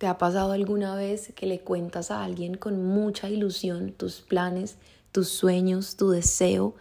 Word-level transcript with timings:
¿Te 0.00 0.06
ha 0.06 0.16
pasado 0.16 0.52
alguna 0.52 0.94
vez 0.94 1.30
que 1.36 1.44
le 1.44 1.60
cuentas 1.60 2.10
a 2.10 2.24
alguien 2.24 2.54
con 2.54 2.82
mucha 2.82 3.28
ilusión 3.28 3.92
tus 3.92 4.22
planes, 4.22 4.76
tus 5.12 5.28
sueños, 5.28 5.96
tu 5.96 6.08
deseo 6.08 6.74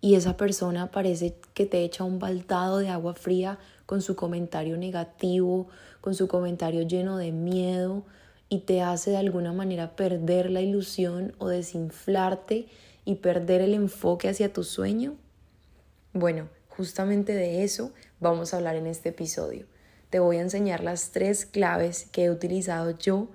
y 0.00 0.14
esa 0.14 0.36
persona 0.36 0.92
parece 0.92 1.34
que 1.54 1.66
te 1.66 1.82
echa 1.82 2.04
un 2.04 2.20
baltado 2.20 2.78
de 2.78 2.88
agua 2.88 3.14
fría 3.14 3.58
con 3.84 4.00
su 4.00 4.14
comentario 4.14 4.76
negativo, 4.76 5.66
con 6.00 6.14
su 6.14 6.28
comentario 6.28 6.82
lleno 6.82 7.16
de 7.16 7.32
miedo 7.32 8.04
y 8.48 8.60
te 8.60 8.80
hace 8.80 9.10
de 9.10 9.16
alguna 9.16 9.52
manera 9.52 9.96
perder 9.96 10.48
la 10.48 10.60
ilusión 10.60 11.34
o 11.38 11.48
desinflarte 11.48 12.68
y 13.04 13.16
perder 13.16 13.60
el 13.60 13.74
enfoque 13.74 14.28
hacia 14.28 14.52
tu 14.52 14.62
sueño? 14.62 15.16
Bueno, 16.12 16.48
justamente 16.68 17.34
de 17.34 17.64
eso 17.64 17.90
vamos 18.20 18.54
a 18.54 18.58
hablar 18.58 18.76
en 18.76 18.86
este 18.86 19.08
episodio 19.08 19.66
te 20.16 20.20
voy 20.20 20.38
a 20.38 20.40
enseñar 20.40 20.82
las 20.82 21.10
tres 21.10 21.44
claves 21.44 22.08
que 22.10 22.24
he 22.24 22.30
utilizado 22.30 22.96
yo 22.98 23.28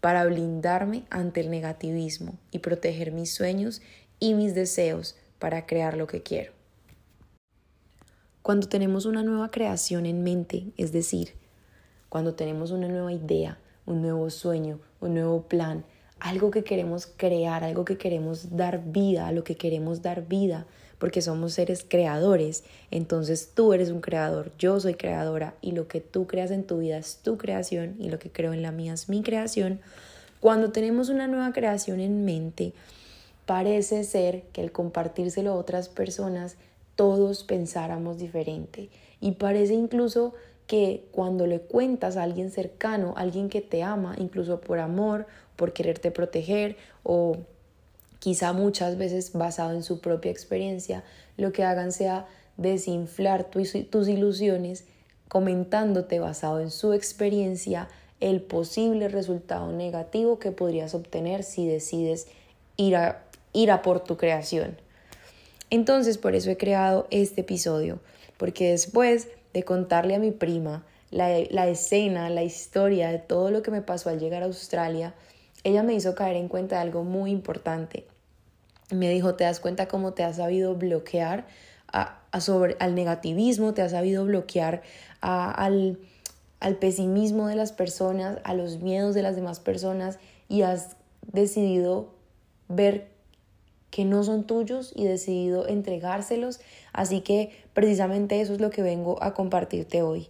para 0.00 0.24
blindarme 0.24 1.04
ante 1.08 1.40
el 1.40 1.48
negativismo 1.48 2.40
y 2.50 2.58
proteger 2.58 3.12
mis 3.12 3.32
sueños 3.32 3.82
y 4.18 4.34
mis 4.34 4.52
deseos 4.52 5.14
para 5.38 5.64
crear 5.64 5.96
lo 5.96 6.08
que 6.08 6.24
quiero. 6.24 6.52
Cuando 8.42 8.68
tenemos 8.68 9.06
una 9.06 9.22
nueva 9.22 9.52
creación 9.52 10.06
en 10.06 10.24
mente, 10.24 10.72
es 10.76 10.90
decir, 10.90 11.34
cuando 12.08 12.34
tenemos 12.34 12.72
una 12.72 12.88
nueva 12.88 13.12
idea, 13.12 13.60
un 13.86 14.02
nuevo 14.02 14.28
sueño, 14.28 14.80
un 15.00 15.14
nuevo 15.14 15.42
plan, 15.42 15.84
algo 16.18 16.50
que 16.50 16.64
queremos 16.64 17.06
crear, 17.06 17.62
algo 17.62 17.84
que 17.84 17.96
queremos 17.96 18.56
dar 18.56 18.82
vida, 18.84 19.28
a 19.28 19.32
lo 19.32 19.44
que 19.44 19.54
queremos 19.54 20.02
dar 20.02 20.26
vida, 20.26 20.66
porque 21.04 21.20
somos 21.20 21.52
seres 21.52 21.84
creadores. 21.86 22.64
Entonces 22.90 23.50
tú 23.54 23.74
eres 23.74 23.90
un 23.90 24.00
creador, 24.00 24.52
yo 24.58 24.80
soy 24.80 24.94
creadora 24.94 25.52
y 25.60 25.72
lo 25.72 25.86
que 25.86 26.00
tú 26.00 26.26
creas 26.26 26.50
en 26.50 26.64
tu 26.64 26.78
vida 26.78 26.96
es 26.96 27.16
tu 27.16 27.36
creación 27.36 27.96
y 27.98 28.08
lo 28.08 28.18
que 28.18 28.30
creo 28.30 28.54
en 28.54 28.62
la 28.62 28.72
mía 28.72 28.94
es 28.94 29.10
mi 29.10 29.22
creación. 29.22 29.80
Cuando 30.40 30.72
tenemos 30.72 31.10
una 31.10 31.26
nueva 31.26 31.52
creación 31.52 32.00
en 32.00 32.24
mente, 32.24 32.72
parece 33.44 34.02
ser 34.04 34.44
que 34.54 34.62
al 34.62 34.72
compartírselo 34.72 35.50
a 35.50 35.56
otras 35.56 35.90
personas, 35.90 36.56
todos 36.96 37.44
pensáramos 37.44 38.16
diferente. 38.16 38.88
Y 39.20 39.32
parece 39.32 39.74
incluso 39.74 40.32
que 40.66 41.04
cuando 41.12 41.46
le 41.46 41.60
cuentas 41.60 42.16
a 42.16 42.22
alguien 42.22 42.50
cercano, 42.50 43.12
alguien 43.18 43.50
que 43.50 43.60
te 43.60 43.82
ama, 43.82 44.16
incluso 44.16 44.58
por 44.62 44.78
amor, 44.78 45.26
por 45.56 45.74
quererte 45.74 46.10
proteger 46.10 46.78
o 47.02 47.36
quizá 48.24 48.54
muchas 48.54 48.96
veces 48.96 49.34
basado 49.34 49.74
en 49.74 49.82
su 49.82 50.00
propia 50.00 50.30
experiencia, 50.30 51.04
lo 51.36 51.52
que 51.52 51.62
hagan 51.62 51.92
sea 51.92 52.26
desinflar 52.56 53.50
tus 53.50 54.08
ilusiones 54.08 54.86
comentándote 55.28 56.20
basado 56.20 56.60
en 56.60 56.70
su 56.70 56.94
experiencia 56.94 57.86
el 58.20 58.40
posible 58.40 59.08
resultado 59.08 59.72
negativo 59.72 60.38
que 60.38 60.52
podrías 60.52 60.94
obtener 60.94 61.42
si 61.42 61.68
decides 61.68 62.26
ir 62.78 62.96
a, 62.96 63.26
ir 63.52 63.70
a 63.70 63.82
por 63.82 64.00
tu 64.00 64.16
creación. 64.16 64.78
Entonces 65.68 66.16
por 66.16 66.34
eso 66.34 66.48
he 66.48 66.56
creado 66.56 67.06
este 67.10 67.42
episodio, 67.42 68.00
porque 68.38 68.70
después 68.70 69.28
de 69.52 69.64
contarle 69.64 70.14
a 70.14 70.18
mi 70.18 70.30
prima 70.30 70.86
la, 71.10 71.28
la 71.50 71.68
escena, 71.68 72.30
la 72.30 72.42
historia 72.42 73.10
de 73.10 73.18
todo 73.18 73.50
lo 73.50 73.60
que 73.60 73.70
me 73.70 73.82
pasó 73.82 74.08
al 74.08 74.18
llegar 74.18 74.42
a 74.42 74.46
Australia, 74.46 75.12
ella 75.62 75.82
me 75.82 75.92
hizo 75.92 76.14
caer 76.14 76.36
en 76.36 76.48
cuenta 76.48 76.76
de 76.76 76.80
algo 76.80 77.04
muy 77.04 77.30
importante 77.30 78.06
me 78.90 79.10
dijo, 79.10 79.34
te 79.34 79.44
das 79.44 79.60
cuenta 79.60 79.88
cómo 79.88 80.12
te 80.12 80.22
has 80.22 80.36
sabido 80.36 80.74
bloquear 80.74 81.46
a, 81.92 82.20
sobre, 82.40 82.76
al 82.80 82.94
negativismo, 82.94 83.72
te 83.72 83.82
has 83.82 83.92
sabido 83.92 84.24
bloquear 84.24 84.82
al, 85.20 85.98
al 86.60 86.76
pesimismo 86.76 87.46
de 87.46 87.56
las 87.56 87.72
personas, 87.72 88.38
a 88.44 88.54
los 88.54 88.80
miedos 88.80 89.14
de 89.14 89.22
las 89.22 89.36
demás 89.36 89.60
personas 89.60 90.18
y 90.48 90.62
has 90.62 90.96
decidido 91.32 92.08
ver 92.68 93.08
que 93.90 94.04
no 94.04 94.24
son 94.24 94.42
tuyos 94.44 94.92
y 94.96 95.04
decidido 95.04 95.68
entregárselos. 95.68 96.58
Así 96.92 97.20
que 97.20 97.52
precisamente 97.74 98.40
eso 98.40 98.52
es 98.52 98.60
lo 98.60 98.70
que 98.70 98.82
vengo 98.82 99.22
a 99.22 99.34
compartirte 99.34 100.02
hoy. 100.02 100.26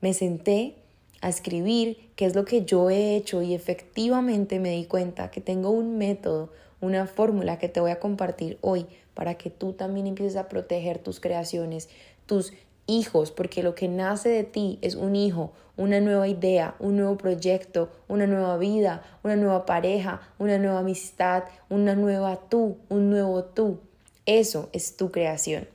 Me 0.00 0.14
senté 0.14 0.76
a 1.20 1.28
escribir 1.28 2.10
qué 2.16 2.24
es 2.24 2.34
lo 2.34 2.46
que 2.46 2.64
yo 2.64 2.88
he 2.88 3.14
hecho 3.14 3.42
y 3.42 3.54
efectivamente 3.54 4.58
me 4.58 4.70
di 4.70 4.86
cuenta 4.86 5.30
que 5.30 5.42
tengo 5.42 5.68
un 5.70 5.98
método, 5.98 6.50
una 6.82 7.06
fórmula 7.06 7.58
que 7.58 7.68
te 7.68 7.80
voy 7.80 7.92
a 7.92 8.00
compartir 8.00 8.58
hoy 8.60 8.86
para 9.14 9.34
que 9.36 9.48
tú 9.48 9.72
también 9.72 10.06
empieces 10.06 10.36
a 10.36 10.48
proteger 10.48 10.98
tus 10.98 11.20
creaciones, 11.20 11.88
tus 12.26 12.52
hijos, 12.86 13.30
porque 13.30 13.62
lo 13.62 13.74
que 13.74 13.88
nace 13.88 14.28
de 14.28 14.44
ti 14.44 14.78
es 14.82 14.96
un 14.96 15.16
hijo, 15.16 15.52
una 15.76 16.00
nueva 16.00 16.28
idea, 16.28 16.74
un 16.78 16.96
nuevo 16.96 17.16
proyecto, 17.16 17.90
una 18.08 18.26
nueva 18.26 18.58
vida, 18.58 19.02
una 19.22 19.36
nueva 19.36 19.64
pareja, 19.64 20.20
una 20.38 20.58
nueva 20.58 20.80
amistad, 20.80 21.44
una 21.70 21.94
nueva 21.94 22.36
tú, 22.48 22.76
un 22.88 23.10
nuevo 23.10 23.44
tú. 23.44 23.78
Eso 24.26 24.68
es 24.72 24.96
tu 24.96 25.10
creación. 25.10 25.68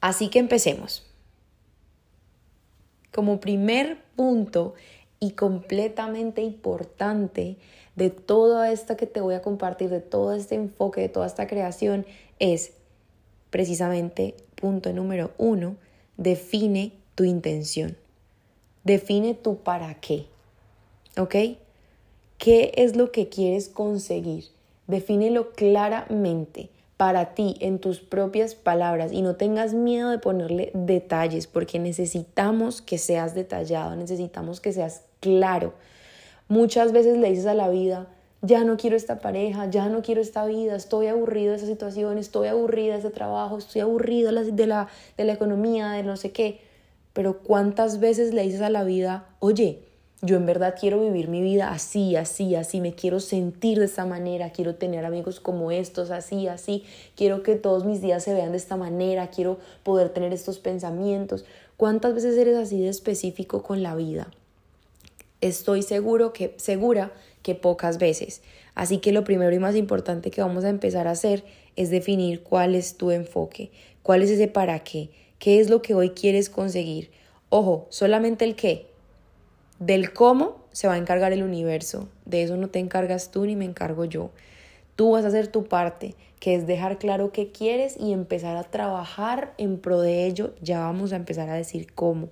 Así 0.00 0.28
que 0.28 0.38
empecemos. 0.38 1.06
Como 3.12 3.40
primer 3.40 3.98
punto 4.16 4.74
y 5.20 5.32
completamente 5.32 6.42
importante, 6.42 7.56
de 7.96 8.10
todo 8.10 8.64
esto 8.64 8.96
que 8.96 9.06
te 9.06 9.20
voy 9.20 9.34
a 9.34 9.42
compartir, 9.42 9.88
de 9.88 10.00
todo 10.00 10.34
este 10.34 10.56
enfoque, 10.56 11.00
de 11.00 11.08
toda 11.08 11.26
esta 11.26 11.46
creación, 11.46 12.06
es 12.38 12.72
precisamente 13.50 14.34
punto 14.56 14.92
número 14.92 15.30
uno, 15.38 15.76
define 16.16 16.92
tu 17.14 17.24
intención. 17.24 17.96
Define 18.82 19.34
tu 19.34 19.58
para 19.58 19.94
qué. 20.00 20.26
¿Ok? 21.16 21.34
¿Qué 22.38 22.72
es 22.74 22.96
lo 22.96 23.12
que 23.12 23.28
quieres 23.28 23.68
conseguir? 23.68 24.46
Defínelo 24.86 25.52
claramente 25.52 26.68
para 26.96 27.34
ti 27.34 27.56
en 27.60 27.78
tus 27.78 28.00
propias 28.00 28.54
palabras 28.54 29.12
y 29.12 29.22
no 29.22 29.36
tengas 29.36 29.74
miedo 29.74 30.10
de 30.10 30.18
ponerle 30.18 30.70
detalles 30.74 31.46
porque 31.46 31.78
necesitamos 31.78 32.82
que 32.82 32.98
seas 32.98 33.34
detallado, 33.34 33.96
necesitamos 33.96 34.60
que 34.60 34.72
seas 34.72 35.02
claro 35.20 35.74
Muchas 36.48 36.92
veces 36.92 37.16
le 37.16 37.30
dices 37.30 37.46
a 37.46 37.54
la 37.54 37.70
vida, 37.70 38.06
ya 38.42 38.64
no 38.64 38.76
quiero 38.76 38.96
esta 38.96 39.18
pareja, 39.18 39.70
ya 39.70 39.88
no 39.88 40.02
quiero 40.02 40.20
esta 40.20 40.44
vida, 40.44 40.76
estoy 40.76 41.06
aburrido 41.06 41.52
de 41.52 41.56
esa 41.56 41.66
situación, 41.66 42.18
estoy 42.18 42.48
aburrida 42.48 42.92
de 42.92 42.98
ese 42.98 43.08
trabajo, 43.08 43.56
estoy 43.56 43.80
aburrido 43.80 44.30
de 44.30 44.66
la, 44.66 44.88
de 45.16 45.24
la 45.24 45.32
economía, 45.32 45.92
de 45.92 46.02
no 46.02 46.18
sé 46.18 46.32
qué. 46.32 46.60
Pero 47.14 47.38
¿cuántas 47.38 47.98
veces 47.98 48.34
le 48.34 48.42
dices 48.42 48.60
a 48.60 48.68
la 48.68 48.84
vida, 48.84 49.26
oye, 49.38 49.83
yo 50.24 50.36
en 50.36 50.46
verdad 50.46 50.74
quiero 50.78 51.00
vivir 51.00 51.28
mi 51.28 51.42
vida 51.42 51.70
así, 51.70 52.16
así, 52.16 52.54
así, 52.54 52.80
me 52.80 52.94
quiero 52.94 53.20
sentir 53.20 53.78
de 53.78 53.84
esta 53.84 54.06
manera, 54.06 54.50
quiero 54.50 54.74
tener 54.74 55.04
amigos 55.04 55.38
como 55.38 55.70
estos, 55.70 56.10
así, 56.10 56.48
así, 56.48 56.84
quiero 57.14 57.42
que 57.42 57.56
todos 57.56 57.84
mis 57.84 58.00
días 58.00 58.24
se 58.24 58.32
vean 58.32 58.52
de 58.52 58.56
esta 58.56 58.76
manera, 58.76 59.28
quiero 59.28 59.58
poder 59.82 60.08
tener 60.08 60.32
estos 60.32 60.58
pensamientos. 60.58 61.44
¿Cuántas 61.76 62.14
veces 62.14 62.38
eres 62.38 62.56
así 62.56 62.80
de 62.80 62.88
específico 62.88 63.62
con 63.62 63.82
la 63.82 63.94
vida? 63.94 64.28
Estoy 65.42 65.82
seguro 65.82 66.32
que, 66.32 66.54
segura 66.56 67.12
que 67.42 67.54
pocas 67.54 67.98
veces. 67.98 68.40
Así 68.74 68.98
que 68.98 69.12
lo 69.12 69.24
primero 69.24 69.54
y 69.54 69.58
más 69.58 69.76
importante 69.76 70.30
que 70.30 70.40
vamos 70.40 70.64
a 70.64 70.70
empezar 70.70 71.06
a 71.06 71.10
hacer 71.10 71.44
es 71.76 71.90
definir 71.90 72.42
cuál 72.42 72.74
es 72.74 72.96
tu 72.96 73.10
enfoque, 73.10 73.70
cuál 74.02 74.22
es 74.22 74.30
ese 74.30 74.48
para 74.48 74.78
qué, 74.84 75.10
qué 75.38 75.60
es 75.60 75.68
lo 75.68 75.82
que 75.82 75.94
hoy 75.94 76.10
quieres 76.10 76.48
conseguir. 76.48 77.10
Ojo, 77.50 77.86
solamente 77.90 78.46
el 78.46 78.56
qué. 78.56 78.93
Del 79.78 80.12
cómo 80.12 80.64
se 80.72 80.88
va 80.88 80.94
a 80.94 80.98
encargar 80.98 81.32
el 81.32 81.42
universo. 81.42 82.08
De 82.24 82.42
eso 82.42 82.56
no 82.56 82.68
te 82.68 82.78
encargas 82.78 83.30
tú 83.30 83.44
ni 83.44 83.56
me 83.56 83.64
encargo 83.64 84.04
yo. 84.04 84.30
Tú 84.96 85.10
vas 85.10 85.24
a 85.24 85.28
hacer 85.28 85.48
tu 85.48 85.64
parte, 85.64 86.14
que 86.38 86.54
es 86.54 86.66
dejar 86.66 86.98
claro 86.98 87.32
qué 87.32 87.50
quieres 87.50 87.96
y 87.98 88.12
empezar 88.12 88.56
a 88.56 88.64
trabajar 88.64 89.54
en 89.58 89.78
pro 89.78 90.00
de 90.00 90.26
ello. 90.26 90.54
Ya 90.62 90.80
vamos 90.80 91.12
a 91.12 91.16
empezar 91.16 91.48
a 91.48 91.54
decir 91.54 91.92
cómo. 91.92 92.28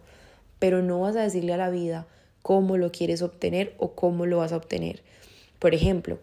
Pero 0.59 0.83
no 0.83 1.01
vas 1.01 1.17
a 1.17 1.23
decirle 1.23 1.53
a 1.53 1.57
la 1.57 1.71
vida, 1.71 2.07
cómo 2.43 2.77
lo 2.77 2.93
quieres 2.93 3.23
obtener 3.23 3.75
o 3.79 3.93
cómo 3.93 4.27
lo 4.27 4.39
vas 4.39 4.53
a 4.53 4.57
obtener. 4.57 5.03
Por 5.59 5.75
ejemplo, 5.75 6.19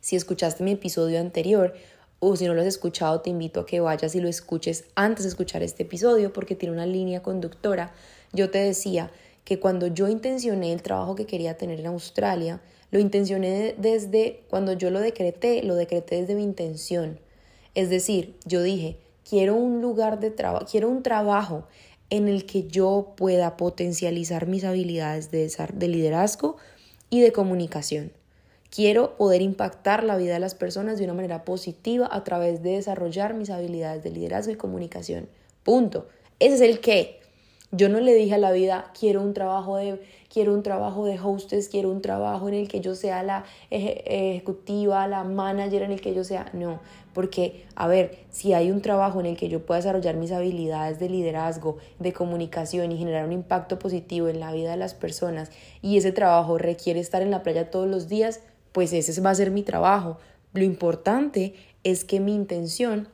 si 0.00 0.16
escuchaste 0.16 0.64
mi 0.64 0.72
episodio 0.72 1.20
anterior 1.20 1.74
o 2.20 2.36
si 2.36 2.46
no 2.46 2.54
lo 2.54 2.60
has 2.60 2.66
escuchado, 2.66 3.20
te 3.20 3.30
invito 3.30 3.60
a 3.60 3.66
que 3.66 3.80
vayas 3.80 4.14
y 4.14 4.20
lo 4.20 4.28
escuches 4.28 4.84
antes 4.94 5.24
de 5.24 5.30
escuchar 5.30 5.62
este 5.62 5.84
episodio 5.84 6.32
porque 6.32 6.56
tiene 6.56 6.74
una 6.74 6.86
línea 6.86 7.22
conductora. 7.22 7.92
Yo 8.32 8.50
te 8.50 8.58
decía 8.58 9.10
que 9.48 9.58
cuando 9.58 9.86
yo 9.86 10.08
intencioné 10.08 10.74
el 10.74 10.82
trabajo 10.82 11.14
que 11.14 11.24
quería 11.24 11.56
tener 11.56 11.80
en 11.80 11.86
Australia, 11.86 12.60
lo 12.90 13.00
intencioné 13.00 13.74
desde 13.78 14.42
cuando 14.50 14.74
yo 14.74 14.90
lo 14.90 15.00
decreté, 15.00 15.62
lo 15.62 15.74
decreté 15.74 16.20
desde 16.20 16.34
mi 16.34 16.42
intención. 16.42 17.18
Es 17.74 17.88
decir, 17.88 18.36
yo 18.44 18.62
dije, 18.62 18.98
quiero 19.26 19.54
un 19.54 19.80
lugar 19.80 20.20
de 20.20 20.30
trabajo, 20.30 20.66
quiero 20.70 20.90
un 20.90 21.02
trabajo 21.02 21.66
en 22.10 22.28
el 22.28 22.44
que 22.44 22.64
yo 22.64 23.14
pueda 23.16 23.56
potencializar 23.56 24.46
mis 24.46 24.64
habilidades 24.64 25.30
de, 25.30 25.50
de 25.72 25.88
liderazgo 25.88 26.58
y 27.08 27.22
de 27.22 27.32
comunicación. 27.32 28.12
Quiero 28.68 29.16
poder 29.16 29.40
impactar 29.40 30.04
la 30.04 30.18
vida 30.18 30.34
de 30.34 30.40
las 30.40 30.54
personas 30.54 30.98
de 30.98 31.04
una 31.04 31.14
manera 31.14 31.46
positiva 31.46 32.06
a 32.12 32.22
través 32.22 32.62
de 32.62 32.72
desarrollar 32.72 33.32
mis 33.32 33.48
habilidades 33.48 34.02
de 34.02 34.10
liderazgo 34.10 34.52
y 34.52 34.56
comunicación. 34.56 35.26
Punto. 35.62 36.06
Ese 36.38 36.56
es 36.56 36.60
el 36.60 36.80
qué. 36.80 37.17
Yo 37.70 37.90
no 37.90 38.00
le 38.00 38.14
dije 38.14 38.34
a 38.34 38.38
la 38.38 38.50
vida, 38.50 38.90
quiero 38.98 39.20
un 39.20 39.34
trabajo 39.34 39.76
de, 39.76 40.00
quiero 40.32 40.54
un 40.54 40.62
trabajo 40.62 41.04
de 41.04 41.20
hostess, 41.20 41.68
quiero 41.68 41.90
un 41.90 42.00
trabajo 42.00 42.48
en 42.48 42.54
el 42.54 42.66
que 42.66 42.80
yo 42.80 42.94
sea 42.94 43.22
la 43.22 43.44
ejecutiva, 43.68 45.06
la 45.06 45.22
manager, 45.22 45.82
en 45.82 45.92
el 45.92 46.00
que 46.00 46.14
yo 46.14 46.24
sea. 46.24 46.50
No, 46.54 46.80
porque, 47.12 47.66
a 47.74 47.86
ver, 47.86 48.20
si 48.30 48.54
hay 48.54 48.70
un 48.70 48.80
trabajo 48.80 49.20
en 49.20 49.26
el 49.26 49.36
que 49.36 49.50
yo 49.50 49.66
pueda 49.66 49.80
desarrollar 49.80 50.16
mis 50.16 50.32
habilidades 50.32 50.98
de 50.98 51.10
liderazgo, 51.10 51.76
de 51.98 52.14
comunicación 52.14 52.90
y 52.90 52.96
generar 52.96 53.26
un 53.26 53.32
impacto 53.32 53.78
positivo 53.78 54.28
en 54.28 54.40
la 54.40 54.50
vida 54.50 54.70
de 54.70 54.78
las 54.78 54.94
personas, 54.94 55.50
y 55.82 55.98
ese 55.98 56.10
trabajo 56.10 56.56
requiere 56.56 57.00
estar 57.00 57.20
en 57.20 57.30
la 57.30 57.42
playa 57.42 57.70
todos 57.70 57.86
los 57.86 58.08
días, 58.08 58.40
pues 58.72 58.94
ese 58.94 59.20
va 59.20 59.28
a 59.28 59.34
ser 59.34 59.50
mi 59.50 59.62
trabajo. 59.62 60.16
Lo 60.54 60.64
importante 60.64 61.54
es 61.84 62.06
que 62.06 62.18
mi 62.18 62.34
intención 62.34 63.08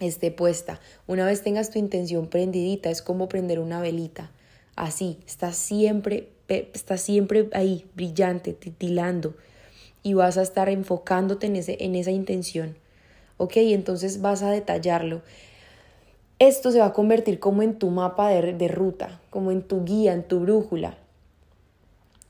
esté 0.00 0.30
puesta. 0.30 0.80
Una 1.06 1.26
vez 1.26 1.42
tengas 1.42 1.70
tu 1.70 1.78
intención 1.78 2.26
prendidita, 2.26 2.90
es 2.90 3.02
como 3.02 3.28
prender 3.28 3.60
una 3.60 3.80
velita. 3.80 4.30
Así, 4.76 5.18
está 5.26 5.52
siempre, 5.52 6.28
está 6.48 6.96
siempre 6.96 7.48
ahí, 7.52 7.86
brillante, 7.94 8.52
titilando. 8.52 9.34
Y 10.02 10.14
vas 10.14 10.38
a 10.38 10.42
estar 10.42 10.68
enfocándote 10.70 11.46
en, 11.46 11.56
ese, 11.56 11.76
en 11.80 11.94
esa 11.94 12.10
intención. 12.10 12.76
¿Ok? 13.36 13.56
Entonces 13.56 14.20
vas 14.20 14.42
a 14.42 14.50
detallarlo. 14.50 15.22
Esto 16.38 16.70
se 16.70 16.78
va 16.78 16.86
a 16.86 16.92
convertir 16.94 17.38
como 17.38 17.62
en 17.62 17.78
tu 17.78 17.90
mapa 17.90 18.30
de, 18.30 18.54
de 18.54 18.68
ruta, 18.68 19.20
como 19.28 19.50
en 19.50 19.62
tu 19.62 19.84
guía, 19.84 20.14
en 20.14 20.22
tu 20.22 20.40
brújula. 20.40 20.96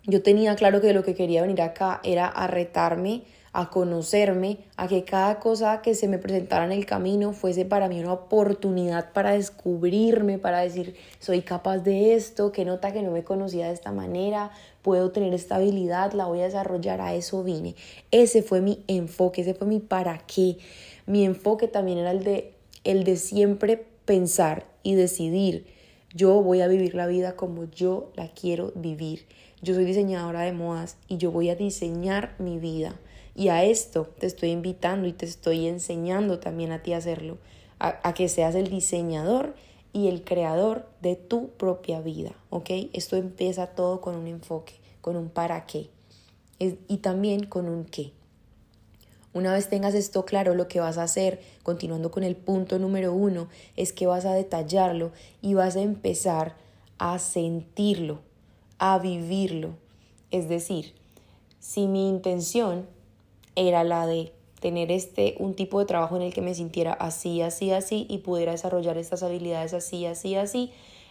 Yo 0.04 0.22
tenía 0.22 0.56
claro 0.56 0.80
que 0.80 0.92
lo 0.92 1.04
que 1.04 1.14
quería 1.14 1.42
venir 1.42 1.62
acá 1.62 2.00
era 2.02 2.26
a 2.26 2.48
retarme 2.48 3.22
a 3.52 3.68
conocerme, 3.68 4.58
a 4.76 4.86
que 4.86 5.04
cada 5.04 5.40
cosa 5.40 5.82
que 5.82 5.94
se 5.94 6.06
me 6.06 6.18
presentara 6.18 6.64
en 6.64 6.72
el 6.72 6.86
camino 6.86 7.32
fuese 7.32 7.64
para 7.64 7.88
mí 7.88 7.98
una 7.98 8.12
oportunidad 8.12 9.12
para 9.12 9.32
descubrirme, 9.32 10.38
para 10.38 10.60
decir, 10.60 10.94
soy 11.18 11.42
capaz 11.42 11.78
de 11.78 12.14
esto, 12.14 12.52
que 12.52 12.64
nota 12.64 12.92
que 12.92 13.02
no 13.02 13.10
me 13.10 13.24
conocía 13.24 13.66
de 13.66 13.72
esta 13.72 13.90
manera, 13.90 14.52
puedo 14.82 15.10
tener 15.10 15.34
esta 15.34 15.56
habilidad, 15.56 16.12
la 16.12 16.26
voy 16.26 16.40
a 16.40 16.44
desarrollar, 16.44 17.00
a 17.00 17.14
eso 17.14 17.42
vine. 17.42 17.74
Ese 18.12 18.42
fue 18.42 18.60
mi 18.60 18.84
enfoque, 18.86 19.42
ese 19.42 19.54
fue 19.54 19.66
mi 19.66 19.80
para 19.80 20.18
qué. 20.18 20.58
Mi 21.06 21.24
enfoque 21.24 21.66
también 21.66 21.98
era 21.98 22.12
el 22.12 22.22
de, 22.22 22.54
el 22.84 23.02
de 23.02 23.16
siempre 23.16 23.84
pensar 24.04 24.66
y 24.84 24.94
decidir, 24.94 25.66
yo 26.14 26.40
voy 26.40 26.60
a 26.60 26.68
vivir 26.68 26.94
la 26.94 27.08
vida 27.08 27.34
como 27.34 27.64
yo 27.64 28.12
la 28.14 28.28
quiero 28.28 28.72
vivir. 28.76 29.26
Yo 29.62 29.74
soy 29.74 29.84
diseñadora 29.84 30.40
de 30.42 30.52
modas 30.52 30.96
y 31.08 31.18
yo 31.18 31.32
voy 31.32 31.50
a 31.50 31.56
diseñar 31.56 32.34
mi 32.38 32.58
vida. 32.58 32.94
Y 33.40 33.48
a 33.48 33.64
esto 33.64 34.06
te 34.18 34.26
estoy 34.26 34.50
invitando 34.50 35.08
y 35.08 35.14
te 35.14 35.24
estoy 35.24 35.66
enseñando 35.66 36.40
también 36.40 36.72
a 36.72 36.82
ti 36.82 36.92
a 36.92 36.98
hacerlo, 36.98 37.38
a, 37.78 38.12
que 38.12 38.28
seas 38.28 38.54
el 38.54 38.68
diseñador 38.68 39.54
y 39.94 40.08
el 40.08 40.24
creador 40.24 40.86
de 41.00 41.16
tu 41.16 41.48
propia 41.48 42.02
vida, 42.02 42.34
¿ok? 42.50 42.68
Esto 42.92 43.16
empieza 43.16 43.68
todo 43.68 44.02
con 44.02 44.14
un 44.14 44.26
enfoque, 44.26 44.74
con 45.00 45.16
un 45.16 45.30
para 45.30 45.64
qué 45.64 45.88
y 46.58 46.98
también 46.98 47.46
con 47.46 47.66
un 47.70 47.86
qué. 47.86 48.12
Una 49.32 49.54
vez 49.54 49.70
tengas 49.70 49.94
esto 49.94 50.26
claro, 50.26 50.54
lo 50.54 50.68
que 50.68 50.80
vas 50.80 50.98
a 50.98 51.04
hacer, 51.04 51.40
continuando 51.62 52.10
con 52.10 52.24
el 52.24 52.36
punto 52.36 52.78
número 52.78 53.14
uno, 53.14 53.48
es 53.74 53.94
que 53.94 54.06
vas 54.06 54.26
a 54.26 54.34
detallarlo 54.34 55.12
y 55.40 55.54
vas 55.54 55.76
a 55.76 55.80
empezar 55.80 56.56
a 56.98 57.18
sentirlo, 57.18 58.20
a 58.76 58.98
vivirlo. 58.98 59.76
Es 60.30 60.50
decir, 60.50 60.92
si 61.58 61.86
mi 61.86 62.06
intención 62.06 62.99
era 63.68 63.84
la 63.84 64.06
de 64.06 64.32
tener 64.60 64.90
este 64.90 65.36
un 65.38 65.54
tipo 65.54 65.78
de 65.78 65.86
trabajo 65.86 66.16
en 66.16 66.22
el 66.22 66.32
que 66.32 66.40
me 66.40 66.54
sintiera 66.54 66.92
así, 66.92 67.42
así, 67.42 67.70
así 67.72 68.06
y 68.08 68.18
pudiera 68.18 68.52
desarrollar 68.52 68.96
estas 68.98 69.22
habilidades 69.22 69.74
así, 69.74 70.06
así, 70.06 70.34
así. 70.34 70.70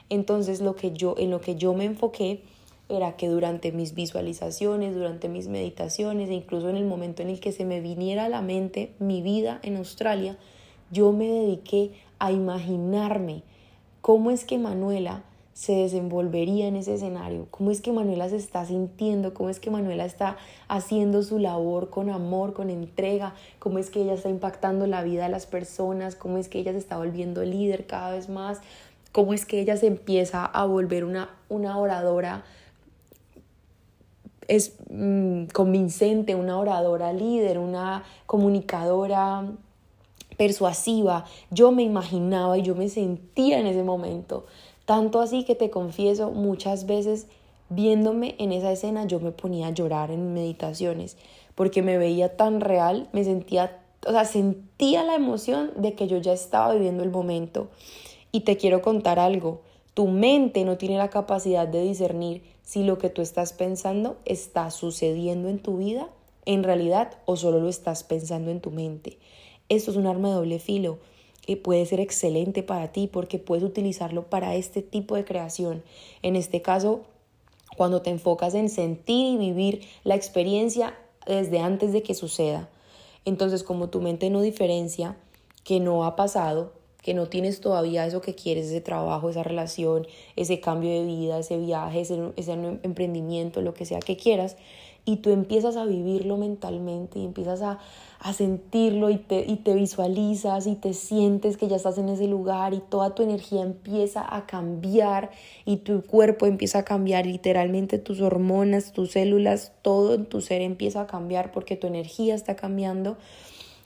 Entonces 0.10 0.62
lo 0.62 0.76
que 0.76 0.92
yo 0.92 1.16
en 1.18 1.32
lo 1.32 1.42
que 1.42 1.56
yo 1.56 1.74
me 1.74 1.86
enfoqué 1.86 2.42
era 2.90 3.16
que 3.16 3.28
durante 3.28 3.72
mis 3.72 3.94
visualizaciones, 3.94 4.96
durante 4.96 5.30
mis 5.30 5.48
meditaciones 5.48 6.30
e 6.30 6.34
incluso 6.34 6.70
en 6.70 6.76
el 6.76 6.86
momento 6.86 7.22
en 7.22 7.30
el 7.30 7.40
que 7.40 7.52
se 7.52 7.66
me 7.66 7.82
viniera 7.82 8.26
a 8.26 8.30
la 8.30 8.42
mente 8.42 8.94
mi 8.98 9.22
vida 9.22 9.60
en 9.62 9.78
Australia, 9.78 10.38
yo 10.92 11.12
me 11.12 11.28
dediqué 11.28 11.92
a 12.18 12.32
imaginarme 12.32 13.44
cómo 14.02 14.32
es 14.32 14.44
que 14.44 14.58
Manuela 14.58 15.24
se 15.60 15.74
desenvolvería 15.74 16.68
en 16.68 16.78
ese 16.78 16.94
escenario, 16.94 17.46
cómo 17.52 17.70
es 17.70 17.82
que 17.82 17.92
Manuela 17.92 18.30
se 18.30 18.38
está 18.38 18.66
sintiendo, 18.66 19.34
cómo 19.34 19.50
es 19.50 19.60
que 19.60 19.70
Manuela 19.70 20.06
está 20.06 20.38
haciendo 20.70 21.22
su 21.22 21.38
labor 21.38 21.90
con 21.90 22.10
amor, 22.10 22.54
con 22.54 22.70
entrega, 22.70 23.36
cómo 23.60 23.78
es 23.78 23.90
que 23.90 24.02
ella 24.02 24.14
está 24.14 24.30
impactando 24.30 24.88
la 24.88 25.04
vida 25.04 25.24
de 25.24 25.30
las 25.30 25.48
personas, 25.48 26.16
cómo 26.16 26.38
es 26.38 26.48
que 26.48 26.60
ella 26.60 26.72
se 26.72 26.78
está 26.78 26.96
volviendo 26.96 27.44
líder 27.44 27.88
cada 27.88 28.12
vez 28.12 28.30
más, 28.30 28.62
cómo 29.12 29.34
es 29.34 29.46
que 29.46 29.60
ella 29.60 29.76
se 29.76 29.88
empieza 29.88 30.46
a 30.46 30.64
volver 30.64 31.04
una, 31.04 31.30
una 31.50 31.78
oradora 31.78 32.46
es 34.48 34.78
mm, 34.90 35.48
convincente, 35.48 36.36
una 36.36 36.58
oradora 36.58 37.12
líder, 37.12 37.60
una 37.60 38.06
comunicadora 38.26 39.46
persuasiva. 40.38 41.26
Yo 41.52 41.74
me 41.74 41.84
imaginaba 41.84 42.58
y 42.58 42.62
yo 42.62 42.76
me 42.76 42.88
sentía 42.88 43.60
en 43.60 43.68
ese 43.68 43.84
momento 43.84 44.46
tanto 44.90 45.22
así 45.22 45.44
que 45.44 45.54
te 45.54 45.70
confieso, 45.70 46.32
muchas 46.32 46.88
veces 46.88 47.28
viéndome 47.70 48.34
en 48.40 48.52
esa 48.52 48.72
escena 48.72 49.06
yo 49.06 49.20
me 49.20 49.32
ponía 49.32 49.68
a 49.68 49.70
llorar 49.70 50.10
en 50.10 50.34
meditaciones 50.34 51.16
porque 51.54 51.84
me 51.84 52.00
veía 52.00 52.36
tan 52.38 52.60
real, 52.60 53.08
me 53.12 53.24
sentía, 53.24 53.84
o 54.08 54.10
sea, 54.10 54.26
sentía 54.26 55.04
la 55.04 55.14
emoción 55.14 55.74
de 55.76 55.94
que 55.94 56.08
yo 56.08 56.18
ya 56.18 56.34
estaba 56.34 56.74
viviendo 56.74 57.04
el 57.04 57.12
momento. 57.12 57.68
Y 58.32 58.40
te 58.40 58.58
quiero 58.58 58.82
contar 58.82 59.20
algo, 59.20 59.62
tu 59.94 60.08
mente 60.08 60.66
no 60.66 60.80
tiene 60.80 60.98
la 60.98 61.12
capacidad 61.12 61.68
de 61.68 61.84
discernir 61.84 62.42
si 62.64 62.82
lo 62.82 62.98
que 62.98 63.12
tú 63.12 63.22
estás 63.22 63.54
pensando 63.54 64.18
está 64.26 64.72
sucediendo 64.72 65.50
en 65.50 65.60
tu 65.60 65.78
vida 65.78 66.10
en 66.46 66.64
realidad 66.64 67.12
o 67.26 67.36
solo 67.36 67.60
lo 67.60 67.70
estás 67.70 68.04
pensando 68.04 68.50
en 68.50 68.60
tu 68.60 68.72
mente. 68.72 69.20
Esto 69.70 69.92
es 69.92 69.98
un 69.98 70.08
arma 70.08 70.30
de 70.30 70.34
doble 70.34 70.58
filo 70.58 70.98
puede 71.56 71.86
ser 71.86 72.00
excelente 72.00 72.64
para 72.64 72.92
ti 72.92 73.08
porque 73.12 73.40
puedes 73.40 73.64
utilizarlo 73.64 74.30
para 74.30 74.56
este 74.56 74.82
tipo 74.82 75.16
de 75.16 75.26
creación. 75.26 75.84
En 76.22 76.36
este 76.36 76.62
caso, 76.62 77.02
cuando 77.78 78.02
te 78.02 78.10
enfocas 78.10 78.54
en 78.56 78.70
sentir 78.70 79.28
y 79.28 79.38
vivir 79.38 79.82
la 80.04 80.16
experiencia 80.16 80.98
desde 81.26 81.60
antes 81.60 81.94
de 81.94 82.04
que 82.04 82.14
suceda. 82.14 82.70
Entonces, 83.26 83.64
como 83.64 83.90
tu 83.90 84.02
mente 84.02 84.30
no 84.30 84.42
diferencia 84.42 85.18
que 85.64 85.80
no 85.80 86.04
ha 86.04 86.16
pasado, 86.16 86.74
que 87.02 87.14
no 87.14 87.28
tienes 87.28 87.62
todavía 87.62 88.06
eso 88.06 88.22
que 88.22 88.36
quieres, 88.36 88.68
ese 88.68 88.82
trabajo, 88.82 89.30
esa 89.30 89.44
relación, 89.44 90.08
ese 90.36 90.60
cambio 90.60 90.92
de 90.92 91.06
vida, 91.06 91.40
ese 91.40 91.58
viaje, 91.58 92.02
ese, 92.02 92.54
emprendimiento, 92.84 93.62
lo 93.62 93.74
que 93.74 93.86
sea 93.86 94.00
que 94.00 94.18
quieras, 94.18 94.58
y 95.06 95.18
tú 95.18 95.30
empiezas 95.30 95.78
a 95.78 95.86
vivirlo 95.86 96.38
mentalmente 96.38 97.20
y 97.20 97.26
empiezas 97.26 97.62
a, 97.62 97.80
a 98.20 98.34
sentirlo 98.34 99.10
y 99.10 99.18
te, 99.18 99.46
y 99.48 99.58
te 99.58 99.74
visualizas 99.74 100.68
y 100.68 100.76
te 100.76 100.94
sientes 100.94 101.56
que 101.56 101.70
ya 101.70 101.78
estás 101.78 101.98
en 101.98 102.10
ese 102.10 102.28
lugar 102.28 102.74
y 102.74 102.82
toda 102.82 103.16
tu 103.16 103.24
energía 103.24 103.62
empieza 103.62 104.24
a 104.36 104.46
cambiar 104.46 105.32
y 105.66 105.78
tu 105.78 106.02
cuerpo 106.04 106.46
empieza 106.46 106.80
a 106.80 106.84
cambiar, 106.84 107.26
literalmente 107.26 107.98
tus 107.98 108.20
hormonas, 108.20 108.92
tus 108.92 109.12
células, 109.12 109.72
todo 109.82 110.16
en 110.16 110.26
tu 110.26 110.42
ser 110.42 110.62
empieza 110.62 111.02
a 111.02 111.08
cambiar 111.08 111.54
porque 111.54 111.78
tu 111.78 111.88
energía 111.88 112.36
está 112.36 112.56
cambiando. 112.56 113.18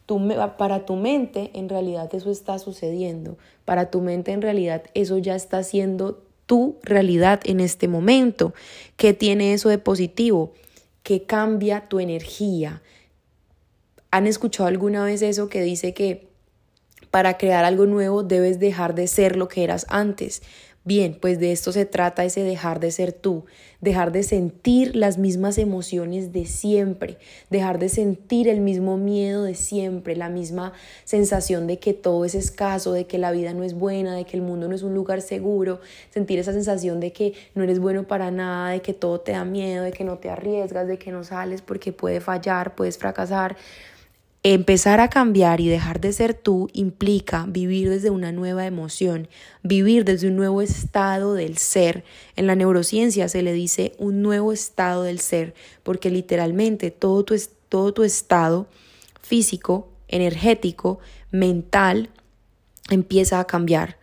Tu, 0.07 0.19
para 0.57 0.85
tu 0.85 0.95
mente 0.95 1.51
en 1.53 1.69
realidad 1.69 2.13
eso 2.13 2.29
está 2.29 2.59
sucediendo, 2.59 3.37
para 3.63 3.89
tu 3.89 4.01
mente 4.01 4.33
en 4.33 4.41
realidad 4.41 4.83
eso 4.95 5.17
ya 5.17 5.33
está 5.33 5.63
siendo 5.63 6.21
tu 6.45 6.77
realidad 6.83 7.39
en 7.45 7.59
este 7.59 7.87
momento. 7.87 8.53
¿Qué 8.97 9.13
tiene 9.13 9.53
eso 9.53 9.69
de 9.69 9.77
positivo? 9.77 10.51
Que 11.03 11.23
cambia 11.23 11.87
tu 11.87 11.99
energía, 11.99 12.81
¿Han 14.13 14.27
escuchado 14.27 14.67
alguna 14.67 15.03
vez 15.03 15.23
eso 15.23 15.49
que 15.49 15.63
dice 15.63 15.95
que 15.95 16.27
para 17.09 17.39
crear 17.39 17.65
algo 17.65 17.87
nuevo 17.87 18.21
debes 18.21 18.59
dejar 18.59 18.93
de 18.93 19.07
ser 19.07 19.35
lo 19.35 19.47
que 19.47 19.63
eras 19.63 19.87
antes? 19.89 20.43
Bien, 20.85 21.17
pues 21.19 21.39
de 21.39 21.51
esto 21.51 21.71
se 21.71 21.87
trata 21.87 22.23
ese 22.23 22.43
dejar 22.43 22.79
de 22.79 22.91
ser 22.91 23.11
tú, 23.11 23.45
dejar 23.81 24.11
de 24.11 24.21
sentir 24.21 24.95
las 24.95 25.17
mismas 25.17 25.57
emociones 25.57 26.31
de 26.31 26.45
siempre, 26.45 27.17
dejar 27.49 27.79
de 27.79 27.89
sentir 27.89 28.47
el 28.47 28.59
mismo 28.61 28.97
miedo 28.97 29.45
de 29.45 29.55
siempre, 29.55 30.15
la 30.15 30.29
misma 30.29 30.73
sensación 31.05 31.65
de 31.65 31.79
que 31.79 31.95
todo 31.95 32.23
es 32.23 32.35
escaso, 32.35 32.93
de 32.93 33.07
que 33.07 33.17
la 33.17 33.31
vida 33.31 33.55
no 33.55 33.63
es 33.63 33.73
buena, 33.73 34.15
de 34.15 34.25
que 34.25 34.37
el 34.37 34.43
mundo 34.43 34.67
no 34.67 34.75
es 34.75 34.83
un 34.83 34.93
lugar 34.93 35.21
seguro, 35.21 35.79
sentir 36.11 36.37
esa 36.37 36.53
sensación 36.53 36.99
de 36.99 37.13
que 37.13 37.33
no 37.55 37.63
eres 37.63 37.79
bueno 37.79 38.03
para 38.03 38.29
nada, 38.29 38.69
de 38.69 38.81
que 38.83 38.93
todo 38.93 39.21
te 39.21 39.31
da 39.31 39.43
miedo, 39.43 39.83
de 39.83 39.91
que 39.91 40.03
no 40.03 40.19
te 40.19 40.29
arriesgas, 40.29 40.87
de 40.87 40.99
que 40.99 41.11
no 41.11 41.23
sales 41.23 41.63
porque 41.63 41.93
puede 41.93 42.21
fallar, 42.21 42.75
puedes 42.75 42.99
fracasar. 42.99 43.55
Empezar 44.45 44.99
a 44.99 45.09
cambiar 45.09 45.61
y 45.61 45.69
dejar 45.69 46.01
de 46.01 46.11
ser 46.11 46.33
tú 46.33 46.67
implica 46.73 47.45
vivir 47.47 47.89
desde 47.89 48.09
una 48.09 48.33
nueva 48.33 48.65
emoción, 48.65 49.29
vivir 49.63 50.03
desde 50.03 50.27
un 50.27 50.35
nuevo 50.35 50.61
estado 50.61 51.33
del 51.33 51.57
ser. 51.57 52.03
En 52.35 52.47
la 52.47 52.55
neurociencia 52.55 53.29
se 53.29 53.41
le 53.41 53.53
dice 53.53 53.93
un 53.99 54.21
nuevo 54.21 54.51
estado 54.51 55.03
del 55.03 55.19
ser, 55.21 55.53
porque 55.83 56.09
literalmente 56.09 56.91
todo 56.91 57.23
tu, 57.23 57.35
todo 57.69 57.93
tu 57.93 58.03
estado 58.03 58.67
físico, 59.21 59.87
energético, 60.09 60.99
mental, 61.31 62.09
empieza 62.89 63.39
a 63.39 63.47
cambiar. 63.47 63.97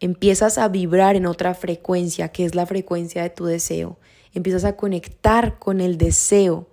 empiezas 0.00 0.58
a 0.58 0.68
vibrar 0.68 1.16
en 1.16 1.26
otra 1.26 1.54
frecuencia, 1.54 2.28
que 2.28 2.44
es 2.46 2.54
la 2.54 2.66
frecuencia 2.66 3.22
de 3.22 3.30
tu 3.30 3.44
deseo. 3.44 3.98
Empiezas 4.32 4.64
a 4.64 4.76
conectar 4.76 5.58
con 5.58 5.80
el 5.80 5.98
deseo, 5.98 6.68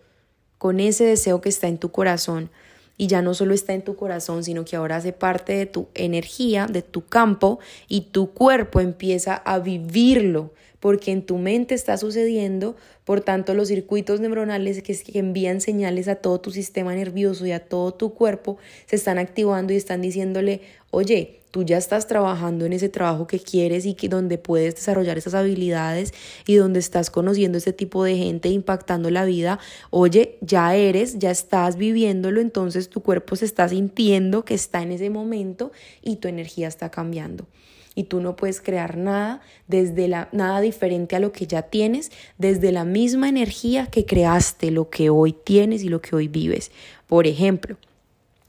con 0.61 0.79
ese 0.79 1.05
deseo 1.05 1.41
que 1.41 1.49
está 1.49 1.67
en 1.67 1.79
tu 1.79 1.91
corazón. 1.91 2.51
Y 2.95 3.07
ya 3.07 3.23
no 3.23 3.33
solo 3.33 3.55
está 3.55 3.73
en 3.73 3.81
tu 3.81 3.95
corazón, 3.95 4.43
sino 4.43 4.63
que 4.63 4.75
ahora 4.75 4.97
hace 4.97 5.11
parte 5.11 5.53
de 5.53 5.65
tu 5.65 5.87
energía, 5.95 6.67
de 6.67 6.83
tu 6.83 7.03
campo, 7.07 7.57
y 7.87 8.01
tu 8.11 8.29
cuerpo 8.29 8.79
empieza 8.79 9.33
a 9.33 9.57
vivirlo 9.57 10.53
porque 10.79 11.11
en 11.11 11.23
tu 11.23 11.39
mente 11.39 11.73
está 11.73 11.97
sucediendo, 11.97 12.75
por 13.05 13.21
tanto 13.21 13.55
los 13.55 13.69
circuitos 13.69 14.19
neuronales 14.19 14.83
que, 14.83 14.95
envían 15.17 15.61
señales 15.61 16.07
a 16.07 16.17
todo 16.17 16.39
tu 16.39 16.51
sistema 16.51 16.93
nervioso 16.93 17.47
y 17.47 17.53
a 17.53 17.65
todo 17.65 17.95
tu 17.95 18.13
cuerpo 18.13 18.59
se 18.85 18.97
están 18.97 19.17
activando 19.17 19.73
y 19.73 19.77
están 19.77 20.03
diciéndole, 20.03 20.61
oye, 20.91 21.40
tú 21.51 21.63
ya 21.63 21.77
estás 21.77 22.07
trabajando 22.07 22.65
en 22.65 22.73
ese 22.73 22.89
trabajo 22.89 23.27
que 23.27 23.39
quieres 23.39 23.85
y 23.85 23.93
que 23.93 24.09
donde 24.09 24.37
puedes 24.37 24.75
desarrollar 24.75 25.17
esas 25.17 25.33
habilidades 25.33 26.13
y 26.47 26.55
donde 26.55 26.79
estás 26.79 27.09
conociendo 27.09 27.57
este 27.57 27.73
tipo 27.73 28.03
de 28.03 28.15
gente 28.15 28.49
impactando 28.49 29.11
la 29.11 29.25
vida, 29.25 29.59
oye, 29.89 30.37
ya 30.41 30.75
eres, 30.75 31.19
ya 31.19 31.29
estás 31.29 31.75
viviéndolo, 31.75 32.41
entonces 32.41 32.89
tu 32.89 33.01
cuerpo 33.01 33.35
se 33.35 33.45
está 33.45 33.67
sintiendo 33.69 34.45
que 34.45 34.53
está 34.53 34.81
en 34.81 34.93
ese 34.93 35.09
momento 35.09 35.71
y 36.01 36.15
tu 36.15 36.27
energía 36.27 36.67
está 36.67 36.89
cambiando 36.89 37.45
y 37.93 38.05
tú 38.05 38.21
no 38.21 38.35
puedes 38.35 38.61
crear 38.61 38.97
nada 38.97 39.41
desde 39.67 40.07
la 40.07 40.29
nada 40.31 40.61
diferente 40.61 41.15
a 41.15 41.19
lo 41.19 41.31
que 41.31 41.45
ya 41.45 41.63
tienes, 41.63 42.11
desde 42.37 42.71
la 42.71 42.85
misma 42.85 43.27
energía 43.27 43.87
que 43.87 44.05
creaste 44.05 44.71
lo 44.71 44.89
que 44.89 45.09
hoy 45.09 45.33
tienes 45.33 45.83
y 45.83 45.89
lo 45.89 46.01
que 46.01 46.15
hoy 46.15 46.27
vives. 46.27 46.71
Por 47.07 47.27
ejemplo, 47.27 47.77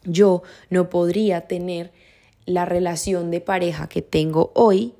yo 0.04 0.42
no 0.70 0.88
podría 0.90 1.42
tener 1.42 1.90
la 2.46 2.64
relación 2.64 3.30
de 3.30 3.40
pareja 3.40 3.88
que 3.88 4.02
tengo 4.02 4.50
hoy, 4.54 4.94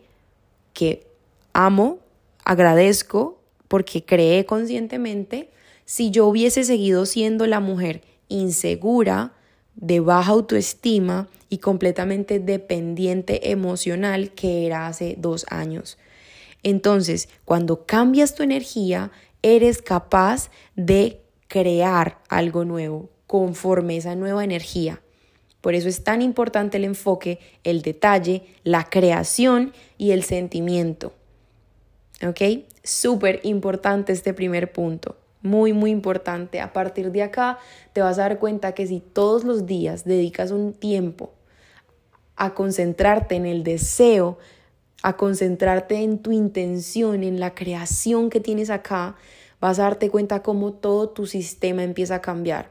que 0.73 1.07
amo, 1.53 1.99
agradezco 2.45 3.41
porque 3.69 4.05
creé 4.05 4.45
conscientemente, 4.47 5.51
si 5.85 6.11
yo 6.11 6.27
hubiese 6.27 6.65
seguido 6.65 7.07
siendo 7.07 7.47
la 7.47 7.61
mujer 7.61 8.03
insegura, 8.29 9.33
de 9.75 10.01
baja 10.01 10.33
autoestima 10.33 11.29
y 11.49 11.59
completamente 11.59 12.39
dependiente 12.39 13.51
emocional 13.51 14.33
que 14.33 14.67
era 14.67 14.87
hace 14.87 15.17
dos 15.19 15.47
años. 15.49 15.99
Entonces, 16.63 17.29
cuando 17.45 17.87
cambias 17.87 18.35
tu 18.35 18.43
energía, 18.43 19.11
eres 19.43 19.83
capaz 19.83 20.51
de 20.77 21.21
crear 21.49 22.19
algo 22.29 22.65
nuevo 22.65 23.11
conforme 23.27 23.97
esa 23.97 24.15
nueva 24.15 24.45
energía. 24.45 25.03
Por 25.63 25.75
eso 25.75 25.89
es 25.89 26.05
tan 26.05 26.21
importante 26.21 26.77
el 26.77 26.85
enfoque, 26.85 27.39
el 27.65 27.81
detalle, 27.81 28.43
la 28.65 28.85
creación 28.85 29.73
y 29.97 30.11
el 30.11 30.23
sentimiento. 30.23 31.15
¿Ok? 32.23 32.67
Súper 32.85 33.41
importante 33.45 34.13
este 34.13 34.35
primer 34.35 34.73
punto 34.73 35.17
muy, 35.43 35.73
muy 35.73 35.91
importante. 35.91 36.61
A 36.61 36.73
partir 36.73 37.11
de 37.13 37.23
acá 37.23 37.59
te 37.93 38.01
vas 38.01 38.19
a 38.19 38.23
dar 38.23 38.39
cuenta 38.39 38.73
que 38.73 38.87
si 38.87 39.01
todos 39.01 39.45
los 39.45 39.67
días 39.67 40.05
dedicas 40.05 40.51
un 40.51 40.73
tiempo 40.73 41.33
a 42.37 42.55
concentrarte 42.55 43.35
en 43.35 43.47
el 43.47 43.63
deseo, 43.63 44.39
a 45.03 45.17
concentrarte 45.17 45.97
en 45.97 46.19
tu 46.19 46.33
intención, 46.33 47.25
en 47.25 47.41
la 47.41 47.55
creación 47.55 48.31
que 48.31 48.41
tienes 48.41 48.71
acá, 48.71 49.17
vas 49.61 49.79
a 49.79 49.83
darte 49.83 50.11
cuenta 50.11 50.43
cómo 50.43 50.73
todo 50.73 51.09
tu 51.11 51.27
sistema 51.27 51.83
empieza 51.83 52.17
a 52.17 52.23
cambiar. 52.23 52.71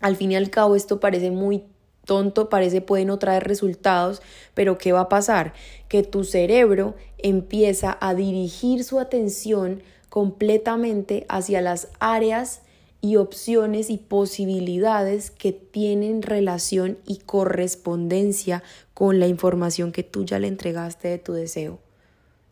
Al 0.00 0.16
fin 0.16 0.32
y 0.32 0.36
al 0.36 0.50
cabo 0.50 0.74
esto 0.74 1.00
parece 1.00 1.30
muy 1.30 1.64
tonto, 2.04 2.48
parece 2.48 2.80
puede 2.80 3.04
no 3.04 3.18
traer 3.18 3.44
resultados, 3.44 4.22
pero 4.54 4.78
¿qué 4.78 4.92
va 4.92 5.00
a 5.00 5.08
pasar? 5.08 5.54
Que 5.88 6.02
tu 6.02 6.24
cerebro 6.24 6.94
empieza 7.18 7.96
a 8.00 8.14
dirigir 8.14 8.84
su 8.84 9.00
atención 9.00 9.82
completamente 10.08 11.26
hacia 11.28 11.60
las 11.60 11.88
áreas 11.98 12.60
y 13.00 13.16
opciones 13.16 13.90
y 13.90 13.98
posibilidades 13.98 15.30
que 15.30 15.52
tienen 15.52 16.22
relación 16.22 16.96
y 17.06 17.18
correspondencia 17.18 18.62
con 18.94 19.20
la 19.20 19.26
información 19.26 19.92
que 19.92 20.02
tú 20.02 20.24
ya 20.24 20.38
le 20.38 20.48
entregaste 20.48 21.08
de 21.08 21.18
tu 21.18 21.34
deseo. 21.34 21.80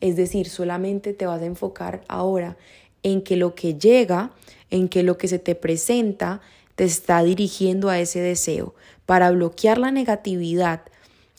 Es 0.00 0.16
decir, 0.16 0.48
solamente 0.48 1.14
te 1.14 1.24
vas 1.24 1.40
a 1.40 1.46
enfocar 1.46 2.02
ahora 2.08 2.58
en 3.02 3.22
que 3.22 3.36
lo 3.36 3.54
que 3.54 3.74
llega, 3.74 4.32
en 4.70 4.88
que 4.88 5.02
lo 5.02 5.16
que 5.16 5.28
se 5.28 5.38
te 5.38 5.54
presenta, 5.54 6.40
te 6.74 6.84
está 6.84 7.22
dirigiendo 7.22 7.88
a 7.88 7.98
ese 7.98 8.20
deseo. 8.20 8.74
Para 9.06 9.30
bloquear 9.30 9.78
la 9.78 9.90
negatividad 9.90 10.82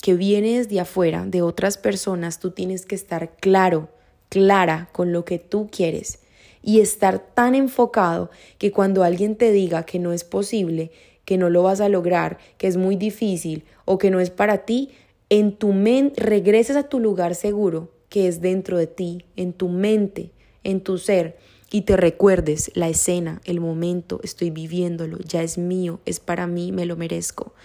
que 0.02 0.16
viene 0.16 0.58
desde 0.58 0.80
afuera 0.80 1.26
de 1.26 1.42
otras 1.42 1.78
personas, 1.78 2.40
tú 2.40 2.52
tienes 2.52 2.86
que 2.86 2.96
estar 2.96 3.36
claro 3.38 3.90
clara 4.34 4.90
con 4.92 5.14
lo 5.14 5.26
que 5.26 5.38
tú 5.38 5.70
quieres 5.72 6.18
y 6.64 6.80
estar 6.80 7.20
tan 7.20 7.54
enfocado 7.54 8.32
que 8.58 8.72
cuando 8.72 9.04
alguien 9.04 9.36
te 9.36 9.52
diga 9.52 9.86
que 9.86 10.00
no 10.00 10.12
es 10.12 10.24
posible, 10.24 10.90
que 11.24 11.38
no 11.38 11.52
lo 11.52 11.62
vas 11.62 11.82
a 11.82 11.88
lograr, 11.88 12.40
que 12.58 12.66
es 12.66 12.76
muy 12.76 12.96
difícil 12.96 13.64
o 13.86 14.00
que 14.00 14.10
no 14.10 14.20
es 14.20 14.32
para 14.32 14.66
ti, 14.66 14.90
en 15.30 15.56
tu 15.56 15.72
mente 15.72 16.20
regreses 16.20 16.76
a 16.76 16.90
tu 16.90 17.00
lugar 17.00 17.36
seguro, 17.36 17.92
que 18.10 18.28
es 18.28 18.42
dentro 18.42 18.80
de 18.80 18.88
ti, 18.88 19.24
en 19.36 19.54
tu 19.54 19.70
mente, 19.70 20.32
en 20.64 20.82
tu 20.82 20.98
ser, 20.98 21.38
y 21.74 21.82
te 21.82 21.98
recuerdes 21.98 22.70
la 22.76 22.88
escena, 22.88 23.42
el 23.46 23.60
momento, 23.60 24.20
estoy 24.22 24.52
viviéndolo, 24.52 25.18
ya 25.18 25.42
es 25.42 25.58
mío, 25.58 26.02
es 26.06 26.20
para 26.20 26.46
mí, 26.46 26.72
me 26.72 26.86
lo 26.86 26.96
merezco. 26.96 27.56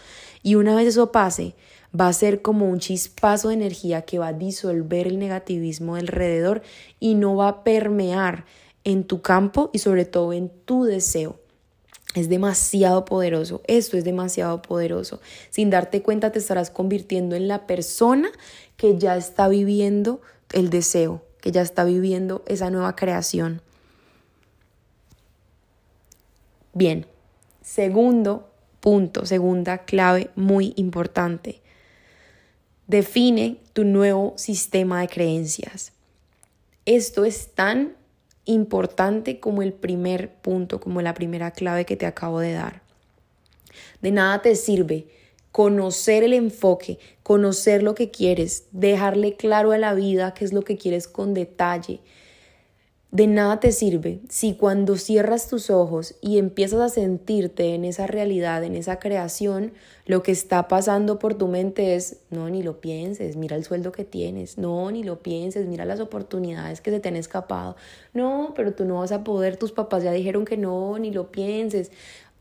Y 0.42 0.54
una 0.54 0.74
vez 0.74 0.88
eso 0.88 1.12
pase, 1.12 1.54
va 1.94 2.08
a 2.08 2.12
ser 2.14 2.40
como 2.40 2.70
un 2.70 2.78
chispazo 2.78 3.48
de 3.48 3.54
energía 3.56 4.02
que 4.02 4.18
va 4.18 4.28
a 4.28 4.32
disolver 4.32 5.06
el 5.06 5.18
negativismo 5.18 5.94
alrededor 5.94 6.62
y 6.98 7.16
no 7.16 7.36
va 7.36 7.48
a 7.48 7.64
permear 7.64 8.46
en 8.82 9.04
tu 9.04 9.20
campo 9.20 9.68
y 9.74 9.80
sobre 9.80 10.06
todo 10.06 10.32
en 10.32 10.48
tu 10.64 10.84
deseo. 10.84 11.38
Es 12.14 12.30
demasiado 12.30 13.04
poderoso, 13.04 13.60
esto 13.66 13.98
es 13.98 14.04
demasiado 14.04 14.62
poderoso. 14.62 15.20
Sin 15.50 15.68
darte 15.68 16.00
cuenta 16.00 16.32
te 16.32 16.38
estarás 16.38 16.70
convirtiendo 16.70 17.36
en 17.36 17.46
la 17.46 17.66
persona 17.66 18.30
que 18.78 18.96
ya 18.96 19.18
está 19.18 19.48
viviendo 19.48 20.22
el 20.54 20.70
deseo, 20.70 21.20
que 21.42 21.52
ya 21.52 21.60
está 21.60 21.84
viviendo 21.84 22.42
esa 22.46 22.70
nueva 22.70 22.96
creación. 22.96 23.60
Bien, 26.78 27.06
segundo 27.60 28.52
punto, 28.78 29.26
segunda 29.26 29.78
clave 29.78 30.30
muy 30.36 30.74
importante. 30.76 31.60
Define 32.86 33.56
tu 33.72 33.82
nuevo 33.82 34.34
sistema 34.36 35.00
de 35.00 35.08
creencias. 35.08 35.90
Esto 36.86 37.24
es 37.24 37.48
tan 37.48 37.96
importante 38.44 39.40
como 39.40 39.62
el 39.62 39.72
primer 39.72 40.32
punto, 40.34 40.78
como 40.78 41.02
la 41.02 41.14
primera 41.14 41.50
clave 41.50 41.84
que 41.84 41.96
te 41.96 42.06
acabo 42.06 42.38
de 42.38 42.52
dar. 42.52 42.80
De 44.00 44.12
nada 44.12 44.40
te 44.40 44.54
sirve 44.54 45.08
conocer 45.50 46.22
el 46.22 46.32
enfoque, 46.32 47.00
conocer 47.24 47.82
lo 47.82 47.96
que 47.96 48.12
quieres, 48.12 48.66
dejarle 48.70 49.34
claro 49.34 49.72
a 49.72 49.78
la 49.78 49.94
vida 49.94 50.32
qué 50.32 50.44
es 50.44 50.52
lo 50.52 50.62
que 50.62 50.76
quieres 50.76 51.08
con 51.08 51.34
detalle, 51.34 51.98
de 53.10 53.26
nada 53.26 53.58
te 53.58 53.72
sirve 53.72 54.20
si 54.28 54.54
cuando 54.54 54.96
cierras 54.96 55.48
tus 55.48 55.70
ojos 55.70 56.16
y 56.20 56.36
empiezas 56.36 56.80
a 56.80 56.88
sentirte 56.90 57.74
en 57.74 57.86
esa 57.86 58.06
realidad, 58.06 58.62
en 58.64 58.74
esa 58.74 58.98
creación, 58.98 59.72
lo 60.04 60.22
que 60.22 60.30
está 60.30 60.68
pasando 60.68 61.18
por 61.18 61.34
tu 61.34 61.48
mente 61.48 61.94
es, 61.94 62.18
no, 62.28 62.50
ni 62.50 62.62
lo 62.62 62.82
pienses, 62.82 63.36
mira 63.36 63.56
el 63.56 63.64
sueldo 63.64 63.92
que 63.92 64.04
tienes, 64.04 64.58
no, 64.58 64.90
ni 64.90 65.04
lo 65.04 65.22
pienses, 65.22 65.66
mira 65.66 65.86
las 65.86 66.00
oportunidades 66.00 66.82
que 66.82 66.90
se 66.90 67.00
te 67.00 67.08
han 67.08 67.16
escapado, 67.16 67.76
no, 68.12 68.52
pero 68.54 68.74
tú 68.74 68.84
no 68.84 68.96
vas 68.98 69.12
a 69.12 69.24
poder, 69.24 69.56
tus 69.56 69.72
papás 69.72 70.02
ya 70.02 70.12
dijeron 70.12 70.44
que 70.44 70.58
no, 70.58 70.98
ni 70.98 71.10
lo 71.10 71.32
pienses. 71.32 71.90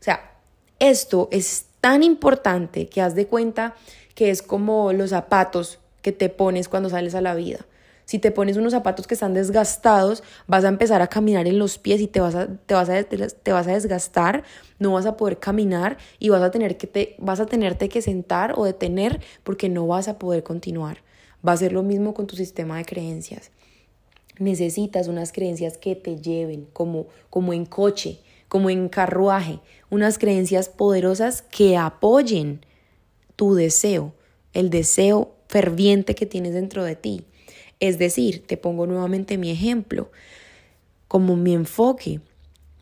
O 0.00 0.04
sea, 0.04 0.32
esto 0.80 1.28
es 1.32 1.64
tan 1.80 2.02
importante 2.02 2.88
que 2.88 3.00
haz 3.00 3.14
de 3.14 3.26
cuenta 3.26 3.74
que 4.14 4.30
es 4.30 4.42
como 4.42 4.92
los 4.92 5.10
zapatos 5.10 5.78
que 6.02 6.12
te 6.12 6.28
pones 6.28 6.68
cuando 6.68 6.90
sales 6.90 7.14
a 7.14 7.22
la 7.22 7.34
vida. 7.34 7.64
Si 8.08 8.18
te 8.18 8.30
pones 8.30 8.56
unos 8.56 8.72
zapatos 8.72 9.06
que 9.06 9.12
están 9.12 9.34
desgastados, 9.34 10.22
vas 10.46 10.64
a 10.64 10.68
empezar 10.68 11.02
a 11.02 11.08
caminar 11.08 11.46
en 11.46 11.58
los 11.58 11.76
pies 11.76 12.00
y 12.00 12.06
te 12.06 12.20
vas 12.20 12.34
a, 12.34 12.46
te 12.46 12.72
vas 12.72 12.88
a, 12.88 13.04
te 13.04 13.52
vas 13.52 13.66
a 13.66 13.72
desgastar, 13.74 14.44
no 14.78 14.94
vas 14.94 15.04
a 15.04 15.18
poder 15.18 15.38
caminar 15.38 15.98
y 16.18 16.30
vas 16.30 16.40
a, 16.40 16.50
tener 16.50 16.78
que 16.78 16.86
te, 16.86 17.16
vas 17.18 17.38
a 17.38 17.44
tenerte 17.44 17.90
que 17.90 18.00
sentar 18.00 18.54
o 18.56 18.64
detener 18.64 19.20
porque 19.44 19.68
no 19.68 19.86
vas 19.86 20.08
a 20.08 20.18
poder 20.18 20.42
continuar. 20.42 21.02
Va 21.46 21.52
a 21.52 21.58
ser 21.58 21.74
lo 21.74 21.82
mismo 21.82 22.14
con 22.14 22.26
tu 22.26 22.34
sistema 22.34 22.78
de 22.78 22.86
creencias. 22.86 23.50
Necesitas 24.38 25.06
unas 25.06 25.30
creencias 25.30 25.76
que 25.76 25.94
te 25.94 26.16
lleven, 26.16 26.66
como, 26.72 27.08
como 27.28 27.52
en 27.52 27.66
coche, 27.66 28.20
como 28.48 28.70
en 28.70 28.88
carruaje, 28.88 29.60
unas 29.90 30.16
creencias 30.16 30.70
poderosas 30.70 31.42
que 31.42 31.76
apoyen 31.76 32.64
tu 33.36 33.54
deseo, 33.54 34.14
el 34.54 34.70
deseo 34.70 35.34
ferviente 35.46 36.14
que 36.14 36.24
tienes 36.24 36.54
dentro 36.54 36.84
de 36.84 36.96
ti. 36.96 37.26
Es 37.80 37.98
decir, 37.98 38.46
te 38.46 38.56
pongo 38.56 38.86
nuevamente 38.86 39.38
mi 39.38 39.50
ejemplo, 39.50 40.10
como 41.06 41.36
mi 41.36 41.54
enfoque 41.54 42.20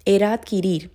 era 0.05 0.33
adquirir 0.33 0.91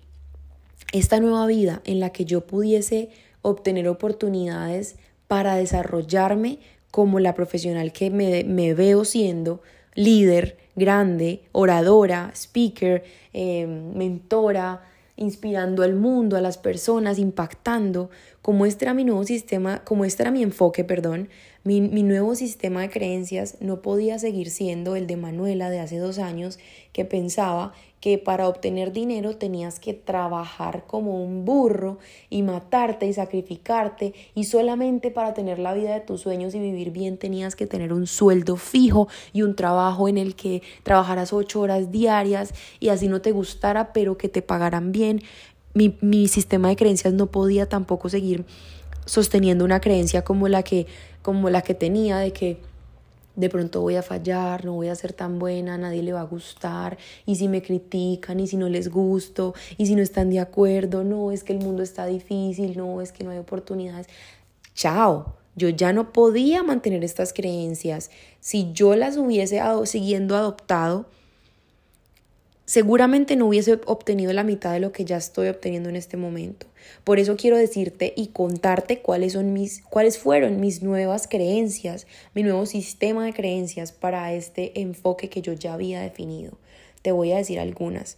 esta 0.91 1.20
nueva 1.20 1.46
vida 1.48 1.81
en 1.86 2.00
la 2.00 2.12
que 2.12 2.25
yo 2.25 2.41
pudiese 2.41 3.10
obtener 3.41 3.88
oportunidades 3.88 4.96
para 5.27 5.55
desarrollarme 5.55 6.60
como 6.91 7.20
la 7.20 7.34
profesional 7.34 7.93
que 7.93 8.10
me, 8.10 8.74
veo 8.74 9.05
siendo, 9.05 9.62
líder, 9.96 10.58
grande, 10.75 11.43
oradora, 11.53 12.31
speaker, 12.36 13.03
eh, 13.34 13.65
mentora, 13.65 14.84
inspirando 15.15 15.84
al 15.84 15.96
mundo, 15.96 16.38
a 16.38 16.41
las 16.41 16.58
personas, 16.58 17.20
impactando, 17.20 18.10
como 18.41 18.65
este 18.65 18.86
era 18.86 18.94
mi 18.94 19.03
nuevo 19.03 19.24
sistema, 19.24 19.84
como 19.84 20.06
este 20.06 20.24
era 20.24 20.32
mi 20.32 20.44
enfoque, 20.44 20.84
perdón, 20.84 21.30
mi, 21.63 21.82
mi, 21.82 22.01
nuevo 22.01 22.34
sistema 22.34 22.82
de 22.82 22.89
creencias 22.89 23.58
no 23.60 23.82
podía 23.82 24.18
seguir 24.18 24.50
siendo 24.50 24.96
el 24.96 25.06
de 25.06 25.18
Manuela 25.18 25.70
de 25.70 25.80
hace 25.80 25.98
dos 25.98 26.18
años, 26.18 26.58
que 26.91 27.06
pensaba 27.06 27.74
que 28.01 28.17
para 28.17 28.50
obtener 28.50 28.91
dinero 28.91 29.38
tenías 29.38 29.79
que 29.79 29.93
trabajar 29.93 30.86
como 30.88 31.24
un 31.24 31.46
burro 31.46 32.00
y 32.31 32.41
matarte 32.41 33.05
y 33.05 33.13
sacrificarte 33.13 34.13
y 34.34 34.46
solamente 34.46 35.12
para 35.12 35.36
tener 35.36 35.60
la 35.60 35.74
vida 35.75 35.93
de 35.93 36.01
tus 36.01 36.22
sueños 36.22 36.55
y 36.55 36.60
vivir 36.60 36.89
bien 36.89 37.17
tenías 37.17 37.55
que 37.55 37.67
tener 37.67 37.93
un 37.93 38.08
sueldo 38.08 38.58
fijo 38.58 39.08
y 39.34 39.43
un 39.43 39.55
trabajo 39.55 40.10
en 40.10 40.17
el 40.17 40.36
que 40.36 40.63
trabajaras 40.81 41.31
ocho 41.31 41.62
horas 41.62 41.91
diarias 41.91 42.55
y 42.79 42.89
así 42.89 43.08
no 43.08 43.22
te 43.22 43.31
gustara 43.31 43.93
pero 43.93 44.17
que 44.17 44.27
te 44.27 44.41
pagaran 44.41 44.91
bien. 44.91 45.22
Mi, 45.74 45.96
mi 46.01 46.27
sistema 46.27 46.70
de 46.70 46.75
creencias 46.75 47.13
no 47.13 47.27
podía 47.27 47.70
tampoco 47.70 48.10
seguir 48.10 48.46
sosteniendo 49.05 49.63
una 49.63 49.79
creencia 49.79 50.24
como 50.24 50.48
la 50.48 50.63
que, 50.63 50.88
como 51.22 51.50
la 51.51 51.62
que 51.62 51.75
tenía 51.75 52.17
de 52.17 52.34
que 52.34 52.58
de 53.41 53.50
pronto 53.50 53.81
voy 53.81 53.95
a 53.95 54.03
fallar, 54.03 54.63
no 54.63 54.74
voy 54.74 54.88
a 54.88 54.95
ser 54.95 55.12
tan 55.13 55.39
buena, 55.39 55.77
nadie 55.77 56.03
le 56.03 56.13
va 56.13 56.21
a 56.21 56.25
gustar, 56.25 56.98
y 57.25 57.36
si 57.36 57.48
me 57.48 57.62
critican, 57.62 58.39
y 58.39 58.48
si 58.48 58.55
no 58.55 58.69
les 58.69 58.89
gusto, 58.89 59.53
y 59.77 59.88
si 59.88 59.95
no 59.95 60.01
están 60.01 60.29
de 60.29 60.39
acuerdo, 60.39 61.03
no, 61.03 61.31
es 61.31 61.43
que 61.43 61.53
el 61.53 61.60
mundo 61.60 61.83
está 61.83 62.05
difícil, 62.05 62.77
no, 62.77 63.01
es 63.01 63.12
que 63.12 63.24
no 63.24 63.31
hay 63.31 63.39
oportunidades. 63.39 64.07
Chao, 64.75 65.36
yo 65.55 65.69
ya 65.69 65.91
no 65.91 66.13
podía 66.13 66.63
mantener 66.63 67.03
estas 67.03 67.33
creencias. 67.33 68.12
Si 68.39 68.71
yo 68.71 68.95
las 68.95 69.17
hubiese 69.17 69.60
siguiendo 69.86 70.38
adoptado, 70.38 71.07
seguramente 72.65 73.36
no 73.36 73.48
hubiese 73.48 73.80
obtenido 73.86 74.32
la 74.34 74.44
mitad 74.44 74.74
de 74.74 74.80
lo 74.80 74.91
que 74.91 75.06
ya 75.06 75.18
estoy 75.18 75.50
obteniendo 75.50 75.89
en 75.89 75.96
este 75.96 76.18
momento. 76.18 76.68
Por 77.03 77.20
eso 77.20 77.36
quiero 77.36 77.58
decirte 77.58 78.13
y 78.15 78.27
contarte 78.27 79.00
cuáles 79.00 79.34
son 79.34 79.53
mis 79.53 79.82
cuáles 79.82 80.18
fueron 80.18 80.60
mis 80.60 80.82
nuevas 80.82 81.27
creencias, 81.27 82.08
mi 82.34 82.44
nuevo 82.44 82.65
sistema 82.65 83.25
de 83.25 83.34
creencias 83.34 83.91
para 83.91 84.34
este 84.34 84.80
enfoque 84.80 85.30
que 85.30 85.41
yo 85.41 85.53
ya 85.53 85.74
había 85.74 86.01
definido. 86.01 86.58
Te 87.01 87.12
voy 87.12 87.32
a 87.32 87.38
decir 87.38 87.60
algunas. 87.60 88.18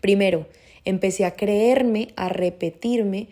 Primero, 0.00 0.46
empecé 0.84 1.24
a 1.24 1.34
creerme, 1.34 2.08
a 2.16 2.28
repetirme 2.28 3.28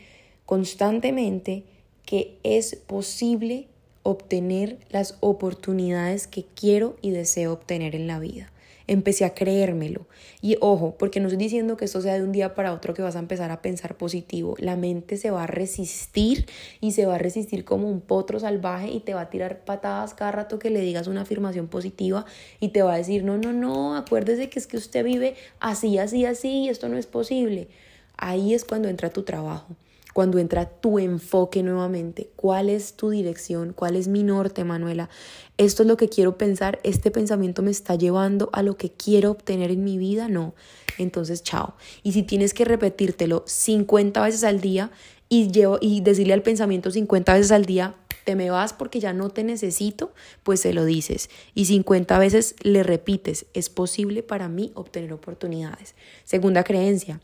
constantemente 0.47 1.65
que 2.07 2.39
es 2.43 2.77
posible 2.77 3.67
obtener 4.03 4.79
las 4.91 5.17
oportunidades 5.21 6.27
que 6.27 6.45
quiero 6.55 6.97
y 7.01 7.11
deseo 7.11 7.53
obtener 7.53 7.95
en 7.95 8.07
la 8.07 8.19
vida 8.19 8.54
empecé 8.87 9.25
a 9.25 9.35
creérmelo. 9.35 10.07
Y 10.41 10.57
ojo, 10.61 10.97
porque 10.99 11.21
no 11.21 11.29
estoy 11.29 11.43
diciendo 11.43 11.77
que 11.77 11.87
esto 11.87 12.01
sea 12.01 12.15
de 12.15 12.23
un 12.23 12.33
día 12.33 12.55
para 12.55 12.73
otro 12.73 12.95
que 12.95 13.03
vas 13.03 13.17
a 13.17 13.19
empezar 13.19 13.51
a 13.51 13.63
pensar 13.63 13.97
positivo. 13.97 14.57
La 14.59 14.77
mente 14.77 15.17
se 15.17 15.31
va 15.31 15.45
a 15.45 15.47
resistir 15.47 16.47
y 16.81 16.93
se 16.93 17.07
va 17.07 17.17
a 17.17 17.19
resistir 17.19 17.65
como 17.65 17.89
un 17.89 18.01
potro 18.01 18.41
salvaje 18.41 18.91
y 18.91 19.01
te 19.01 19.15
va 19.15 19.23
a 19.23 19.31
tirar 19.31 19.65
patadas 19.65 20.15
cada 20.15 20.33
rato 20.33 20.59
que 20.59 20.71
le 20.71 20.81
digas 20.81 21.07
una 21.07 21.23
afirmación 21.23 21.69
positiva 21.69 22.27
y 22.61 22.69
te 22.69 22.83
va 22.83 22.95
a 22.95 22.99
decir, 22.99 23.25
no, 23.25 23.39
no, 23.39 23.53
no, 23.53 23.97
acuérdese 23.97 24.51
que 24.51 24.59
es 24.59 24.67
que 24.67 24.77
usted 24.77 25.05
vive 25.05 25.35
así, 25.61 25.99
así, 25.99 26.25
así 26.27 26.65
y 26.65 26.69
esto 26.69 26.89
no 26.89 26.97
es 26.97 27.07
posible. 27.07 27.69
Ahí 28.17 28.55
es 28.55 28.65
cuando 28.65 28.89
entra 28.89 29.11
tu 29.11 29.23
trabajo 29.23 29.77
cuando 30.15 30.39
entra 30.39 30.67
tu 30.67 30.99
enfoque 30.99 31.63
nuevamente. 31.63 32.31
¿Cuál 32.37 32.71
es 32.71 32.95
tu 32.95 33.11
dirección? 33.11 33.75
¿Cuál 33.75 33.97
es 33.97 34.09
mi 34.09 34.23
norte, 34.23 34.65
Manuela? 34.65 35.11
Esto 35.59 35.83
es 35.83 35.89
lo 35.89 35.97
que 35.97 36.09
quiero 36.09 36.39
pensar. 36.39 36.79
Este 36.85 37.11
pensamiento 37.11 37.63
me 37.63 37.73
está 37.73 37.97
llevando 37.97 38.49
a 38.53 38.63
lo 38.63 38.77
que 38.77 38.93
quiero 38.93 39.33
obtener 39.33 39.73
en 39.73 39.83
mi 39.83 39.99
vida. 39.99 40.29
No. 40.29 40.55
Entonces, 40.99 41.43
chao. 41.43 41.75
Y 42.05 42.13
si 42.13 42.23
tienes 42.23 42.55
que 42.55 42.65
repetírtelo 42.65 43.43
50 43.45 44.23
veces 44.23 44.45
al 44.45 44.61
día 44.61 44.93
y, 45.29 45.51
llevo, 45.51 45.79
y 45.81 46.01
decirle 46.01 46.33
al 46.33 46.43
pensamiento 46.43 46.93
50 46.93 47.35
veces 47.35 47.51
al 47.51 47.65
día, 47.65 47.97
te 48.25 48.37
me 48.37 48.51
vas 48.51 48.73
porque 48.73 49.01
ya 49.01 49.13
no 49.13 49.31
te 49.31 49.43
necesito, 49.43 50.13
pues 50.45 50.61
se 50.61 50.73
lo 50.73 50.85
dices. 50.85 51.29
Y 51.55 51.65
50 51.65 52.17
veces 52.21 52.55
le 52.63 52.85
repites, 52.85 53.47
es 53.53 53.69
posible 53.69 54.23
para 54.23 54.49
mí 54.49 54.71
obtener 54.75 55.13
oportunidades. 55.13 55.97
Segunda 56.23 56.63
creencia, 56.63 57.21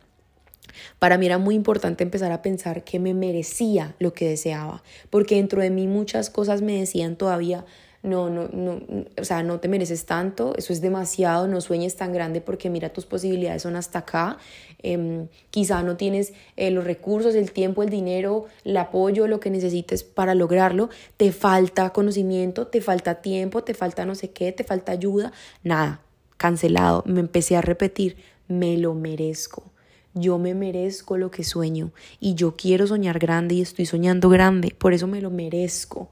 para 0.99 1.19
mí 1.19 1.27
era 1.27 1.39
muy 1.39 1.55
importante 1.55 2.05
empezar 2.05 2.33
a 2.33 2.43
pensar 2.43 2.85
que 2.85 2.99
me 2.99 3.15
merecía 3.15 3.95
lo 3.99 4.13
que 4.13 4.29
deseaba, 4.29 4.83
porque 5.11 5.37
dentro 5.37 5.63
de 5.63 5.71
mí 5.71 5.87
muchas 5.87 6.31
cosas 6.31 6.63
me 6.63 6.79
decían 6.79 7.17
todavía, 7.17 7.65
no, 8.03 8.31
no, 8.31 8.49
no, 8.49 8.81
o 9.19 9.25
sea, 9.25 9.43
no 9.43 9.61
te 9.61 9.69
mereces 9.69 10.07
tanto, 10.07 10.55
eso 10.57 10.73
es 10.73 10.81
demasiado, 10.81 11.47
no 11.49 11.61
sueñes 11.61 11.97
tan 11.97 12.13
grande 12.13 12.41
porque 12.41 12.71
mira, 12.71 12.91
tus 12.91 13.05
posibilidades 13.05 13.63
son 13.63 13.77
hasta 13.77 14.01
acá, 14.01 14.39
em, 14.83 15.29
quizá 15.51 15.83
no 15.83 15.97
tienes 15.97 16.33
eh, 16.57 16.71
los 16.71 16.85
recursos, 16.85 17.35
el 17.35 17.53
tiempo, 17.53 17.83
el 17.83 17.91
dinero, 17.91 18.47
el 18.65 18.77
apoyo, 18.79 19.27
lo 19.27 19.39
que 19.39 19.51
necesites 19.51 20.03
para 20.03 20.35
lograrlo, 20.35 20.89
te 21.19 21.31
falta 21.33 21.91
conocimiento, 21.91 22.67
te 22.67 22.81
falta 22.81 23.17
tiempo, 23.17 23.65
te 23.65 23.75
falta 23.75 24.07
no 24.07 24.15
sé 24.15 24.31
qué, 24.31 24.53
te 24.53 24.65
falta 24.65 24.93
ayuda, 24.93 25.33
nada, 25.63 26.01
cancelado, 26.39 27.03
me 27.07 27.21
empecé 27.21 27.57
a 27.57 27.61
repetir, 27.61 28.17
me 28.49 28.79
lo 28.79 28.95
merezco 28.95 29.70
yo 30.15 30.39
me 30.39 30.55
merezco 30.55 31.17
lo 31.17 31.31
que 31.31 31.45
sueño 31.45 31.93
y 32.19 32.35
yo 32.35 32.57
quiero 32.57 32.87
soñar 32.87 33.19
grande 33.19 33.57
y 33.57 33.61
estoy 33.61 33.87
soñando 33.87 34.29
grande, 34.29 34.75
por 34.77 34.93
eso 34.93 35.07
me 35.07 35.21
lo 35.21 35.31
merezco. 35.31 36.09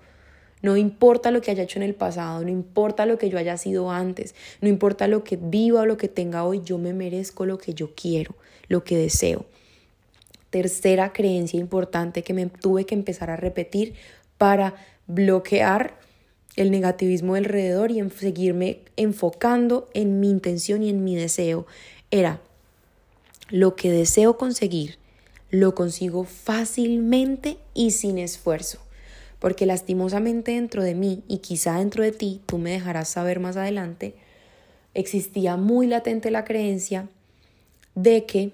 No 0.61 0.77
importa 0.77 1.31
lo 1.31 1.41
que 1.41 1.53
haya 1.53 1.63
hecho 1.63 1.79
en 1.79 1.85
el 1.85 1.95
pasado, 1.95 2.43
no 2.43 2.49
importa 2.49 3.07
lo 3.07 3.17
que 3.17 3.31
yo 3.31 3.39
haya 3.39 3.57
sido 3.57 3.91
antes, 3.91 4.35
no 4.61 4.69
importa 4.69 5.07
lo 5.07 5.23
que 5.23 5.37
viva 5.37 5.83
o 5.83 5.87
lo 5.87 5.97
que 5.97 6.09
tenga 6.09 6.45
hoy, 6.45 6.63
yo 6.65 6.79
me 6.79 6.93
merezco 6.93 7.47
lo 7.47 7.59
que 7.59 7.75
yo 7.75 7.95
quiero, 7.95 8.35
lo 8.69 8.83
que 8.83 8.97
deseo. 8.97 9.47
Tercera 10.51 11.13
creencia 11.13 11.61
importante 11.61 12.23
que 12.23 12.35
me 12.35 12.47
tuve 12.47 12.87
que 12.87 12.95
empezar 12.95 13.31
a 13.31 13.37
repetir 13.37 13.95
para 14.37 14.75
bloquear 15.07 15.99
el 16.57 16.71
negativismo 16.73 17.37
alrededor 17.37 17.93
y 17.93 18.09
seguirme 18.11 18.81
enfocando 18.97 19.89
en 19.95 20.19
mi 20.19 20.29
intención 20.29 20.83
y 20.83 20.91
en 20.91 21.05
mi 21.05 21.15
deseo 21.15 21.67
era 22.11 22.41
lo 23.49 23.77
que 23.77 23.91
deseo 23.91 24.37
conseguir, 24.37 24.99
lo 25.51 25.75
consigo 25.75 26.25
fácilmente 26.25 27.59
y 27.75 27.93
sin 27.93 28.19
esfuerzo. 28.19 28.79
Porque 29.39 29.67
lastimosamente 29.67 30.53
dentro 30.53 30.83
de 30.83 30.95
mí 30.95 31.23
y 31.29 31.39
quizá 31.39 31.79
dentro 31.79 32.03
de 32.03 32.13
ti, 32.13 32.43
tú 32.47 32.59
me 32.59 32.71
dejarás 32.71 33.09
saber 33.09 33.41
más 33.41 33.57
adelante, 33.57 34.15
existía 34.95 35.57
muy 35.57 35.87
latente 35.87 36.31
la 36.31 36.45
creencia 36.45 37.09
de 37.95 38.27
que 38.27 38.53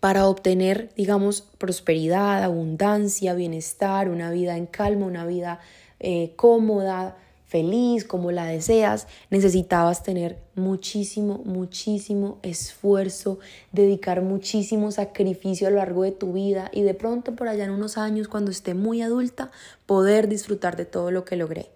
para 0.00 0.26
obtener, 0.26 0.90
digamos, 0.96 1.42
prosperidad, 1.58 2.42
abundancia, 2.42 3.34
bienestar, 3.34 4.08
una 4.08 4.30
vida 4.30 4.56
en 4.56 4.66
calma, 4.66 5.06
una 5.06 5.26
vida 5.26 5.60
eh, 6.00 6.32
cómoda, 6.36 7.16
feliz, 7.48 8.04
como 8.04 8.30
la 8.30 8.44
deseas, 8.44 9.08
necesitabas 9.30 10.02
tener 10.02 10.38
muchísimo, 10.54 11.42
muchísimo 11.44 12.38
esfuerzo, 12.42 13.38
dedicar 13.72 14.20
muchísimo 14.20 14.92
sacrificio 14.92 15.66
a 15.66 15.70
lo 15.70 15.78
largo 15.78 16.02
de 16.02 16.12
tu 16.12 16.34
vida 16.34 16.70
y 16.72 16.82
de 16.82 16.92
pronto 16.92 17.34
por 17.34 17.48
allá 17.48 17.64
en 17.64 17.70
unos 17.70 17.96
años, 17.96 18.28
cuando 18.28 18.50
esté 18.50 18.74
muy 18.74 19.00
adulta, 19.00 19.50
poder 19.86 20.28
disfrutar 20.28 20.76
de 20.76 20.84
todo 20.84 21.10
lo 21.10 21.24
que 21.24 21.36
logré. 21.36 21.70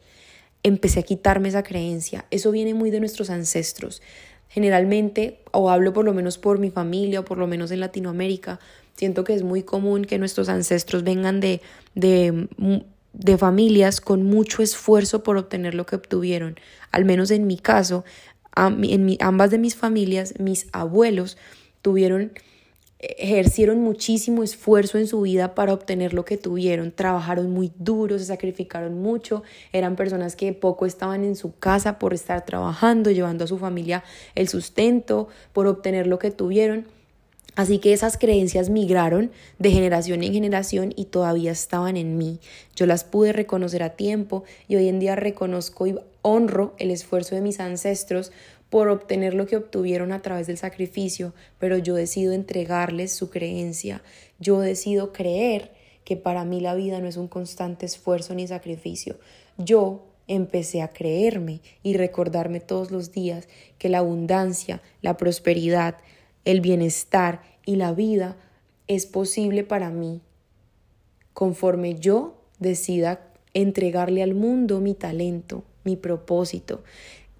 Empecé 0.62 1.00
a 1.00 1.04
quitarme 1.04 1.48
esa 1.48 1.62
creencia. 1.62 2.26
Eso 2.30 2.52
viene 2.52 2.74
muy 2.74 2.90
de 2.90 3.00
nuestros 3.00 3.30
ancestros. 3.30 4.02
Generalmente, 4.48 5.40
o 5.52 5.70
hablo 5.70 5.94
por 5.94 6.04
lo 6.04 6.12
menos 6.12 6.36
por 6.36 6.58
mi 6.58 6.70
familia 6.70 7.20
o 7.20 7.24
por 7.24 7.38
lo 7.38 7.46
menos 7.46 7.70
en 7.70 7.80
Latinoamérica, 7.80 8.60
siento 8.94 9.24
que 9.24 9.32
es 9.32 9.42
muy 9.42 9.62
común 9.62 10.04
que 10.04 10.18
nuestros 10.18 10.50
ancestros 10.50 11.02
vengan 11.02 11.40
de, 11.40 11.62
de 11.94 12.48
de 13.12 13.38
familias 13.38 14.00
con 14.00 14.22
mucho 14.22 14.62
esfuerzo 14.62 15.22
por 15.22 15.36
obtener 15.36 15.74
lo 15.74 15.86
que 15.86 15.96
obtuvieron. 15.96 16.56
Al 16.90 17.04
menos 17.04 17.30
en 17.30 17.46
mi 17.46 17.58
caso, 17.58 18.04
en 18.56 19.16
ambas 19.20 19.50
de 19.50 19.58
mis 19.58 19.76
familias, 19.76 20.34
mis 20.38 20.66
abuelos 20.72 21.36
tuvieron 21.82 22.32
ejercieron 23.02 23.80
muchísimo 23.80 24.44
esfuerzo 24.44 24.96
en 24.96 25.08
su 25.08 25.22
vida 25.22 25.54
para 25.56 25.74
obtener 25.74 26.14
lo 26.14 26.24
que 26.24 26.36
tuvieron, 26.36 26.92
trabajaron 26.92 27.50
muy 27.50 27.72
duro, 27.76 28.18
se 28.18 28.24
sacrificaron 28.24 28.94
mucho, 29.02 29.42
eran 29.72 29.96
personas 29.96 30.36
que 30.36 30.52
poco 30.52 30.86
estaban 30.86 31.24
en 31.24 31.34
su 31.34 31.56
casa 31.58 31.98
por 31.98 32.14
estar 32.14 32.44
trabajando, 32.44 33.10
llevando 33.10 33.44
a 33.44 33.48
su 33.48 33.58
familia 33.58 34.04
el 34.36 34.48
sustento, 34.48 35.28
por 35.52 35.66
obtener 35.66 36.06
lo 36.06 36.20
que 36.20 36.30
tuvieron. 36.30 36.86
Así 37.54 37.78
que 37.78 37.92
esas 37.92 38.16
creencias 38.16 38.70
migraron 38.70 39.30
de 39.58 39.70
generación 39.70 40.22
en 40.22 40.32
generación 40.32 40.92
y 40.96 41.06
todavía 41.06 41.52
estaban 41.52 41.96
en 41.96 42.16
mí. 42.16 42.40
Yo 42.74 42.86
las 42.86 43.04
pude 43.04 43.32
reconocer 43.32 43.82
a 43.82 43.90
tiempo 43.90 44.44
y 44.68 44.76
hoy 44.76 44.88
en 44.88 44.98
día 44.98 45.16
reconozco 45.16 45.86
y 45.86 45.98
honro 46.22 46.74
el 46.78 46.90
esfuerzo 46.90 47.34
de 47.34 47.42
mis 47.42 47.60
ancestros 47.60 48.32
por 48.70 48.88
obtener 48.88 49.34
lo 49.34 49.46
que 49.46 49.56
obtuvieron 49.56 50.12
a 50.12 50.22
través 50.22 50.46
del 50.46 50.56
sacrificio, 50.56 51.34
pero 51.58 51.76
yo 51.76 51.94
decido 51.94 52.32
entregarles 52.32 53.12
su 53.12 53.28
creencia. 53.28 54.02
Yo 54.38 54.60
decido 54.60 55.12
creer 55.12 55.72
que 56.04 56.16
para 56.16 56.46
mí 56.46 56.58
la 56.60 56.74
vida 56.74 56.98
no 57.00 57.06
es 57.06 57.18
un 57.18 57.28
constante 57.28 57.84
esfuerzo 57.84 58.34
ni 58.34 58.46
sacrificio. 58.46 59.18
Yo 59.58 60.06
empecé 60.26 60.80
a 60.80 60.88
creerme 60.88 61.60
y 61.82 61.98
recordarme 61.98 62.60
todos 62.60 62.90
los 62.90 63.12
días 63.12 63.46
que 63.76 63.90
la 63.90 63.98
abundancia, 63.98 64.80
la 65.02 65.18
prosperidad, 65.18 65.96
el 66.44 66.60
bienestar 66.60 67.42
y 67.64 67.76
la 67.76 67.92
vida 67.92 68.36
es 68.86 69.06
posible 69.06 69.64
para 69.64 69.90
mí 69.90 70.20
conforme 71.32 71.98
yo 71.98 72.34
decida 72.58 73.20
entregarle 73.54 74.22
al 74.22 74.34
mundo 74.34 74.80
mi 74.80 74.94
talento, 74.94 75.64
mi 75.84 75.96
propósito. 75.96 76.82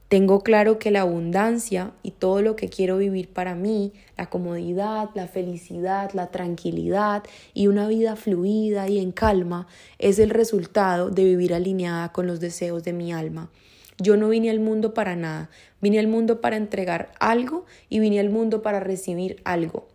Tengo 0.08 0.40
claro 0.40 0.78
que 0.78 0.90
la 0.90 1.00
abundancia 1.00 1.92
y 2.02 2.10
todo 2.10 2.42
lo 2.42 2.54
que 2.54 2.68
quiero 2.68 2.98
vivir 2.98 3.28
para 3.28 3.54
mí, 3.54 3.92
la 4.18 4.28
comodidad, 4.28 5.08
la 5.14 5.26
felicidad, 5.26 6.10
la 6.12 6.30
tranquilidad 6.30 7.22
y 7.54 7.68
una 7.68 7.88
vida 7.88 8.14
fluida 8.14 8.88
y 8.88 8.98
en 8.98 9.12
calma, 9.12 9.68
es 9.98 10.18
el 10.18 10.28
resultado 10.28 11.08
de 11.08 11.24
vivir 11.24 11.54
alineada 11.54 12.12
con 12.12 12.26
los 12.26 12.40
deseos 12.40 12.84
de 12.84 12.92
mi 12.92 13.10
alma. 13.12 13.50
Yo 14.02 14.16
no 14.16 14.28
vine 14.28 14.50
al 14.50 14.58
mundo 14.58 14.94
para 14.94 15.14
nada, 15.14 15.48
vine 15.80 16.00
al 16.00 16.08
mundo 16.08 16.40
para 16.40 16.56
entregar 16.56 17.12
algo 17.20 17.66
y 17.88 18.00
vine 18.00 18.18
al 18.18 18.30
mundo 18.30 18.60
para 18.60 18.80
recibir 18.80 19.40
algo. 19.44 19.86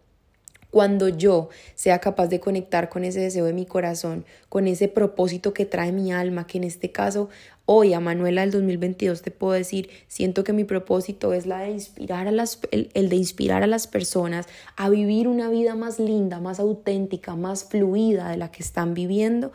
Cuando 0.71 1.09
yo 1.09 1.49
sea 1.75 1.99
capaz 1.99 2.27
de 2.27 2.39
conectar 2.39 2.87
con 2.87 3.03
ese 3.03 3.19
deseo 3.19 3.45
de 3.45 3.53
mi 3.53 3.65
corazón, 3.65 4.25
con 4.47 4.67
ese 4.67 4.87
propósito 4.87 5.53
que 5.53 5.65
trae 5.65 5.91
mi 5.91 6.11
alma, 6.13 6.47
que 6.47 6.57
en 6.57 6.63
este 6.63 6.91
caso 6.91 7.29
hoy 7.65 7.93
a 7.93 7.99
Manuela 7.99 8.41
del 8.41 8.51
2022 8.51 9.21
te 9.21 9.31
puedo 9.31 9.53
decir, 9.53 9.89
siento 10.07 10.45
que 10.45 10.53
mi 10.53 10.63
propósito 10.63 11.33
es 11.33 11.45
a 11.47 12.31
las, 12.31 12.59
el, 12.71 12.89
el 12.93 13.09
de 13.09 13.15
inspirar 13.17 13.63
a 13.63 13.67
las 13.67 13.87
personas 13.87 14.45
a 14.77 14.89
vivir 14.89 15.27
una 15.27 15.49
vida 15.49 15.75
más 15.75 15.99
linda, 15.99 16.39
más 16.39 16.59
auténtica, 16.59 17.35
más 17.35 17.65
fluida 17.65 18.29
de 18.29 18.37
la 18.37 18.51
que 18.51 18.63
están 18.63 18.93
viviendo. 18.93 19.51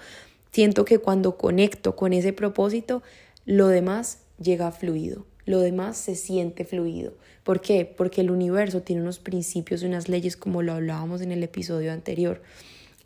Siento 0.51 0.85
que 0.85 0.99
cuando 0.99 1.39
conecto 1.39 1.97
con 1.97 2.13
ese 2.13 2.35
propósito, 2.35 3.03
lo 3.47 3.69
demás 3.69 4.19
llega 4.43 4.73
fluido, 4.73 5.27
lo 5.45 5.61
demás 5.61 5.97
se 5.97 6.15
siente 6.15 6.65
fluido. 6.65 7.15
¿Por 7.45 7.61
qué? 7.61 7.85
Porque 7.85 8.21
el 8.21 8.31
universo 8.31 8.83
tiene 8.83 9.03
unos 9.03 9.19
principios 9.19 9.83
y 9.83 9.87
unas 9.87 10.09
leyes 10.09 10.37
como 10.37 10.63
lo 10.63 10.73
hablábamos 10.73 11.21
en 11.21 11.33
el 11.33 11.43
episodio 11.43 11.93
anterior. 11.93 12.43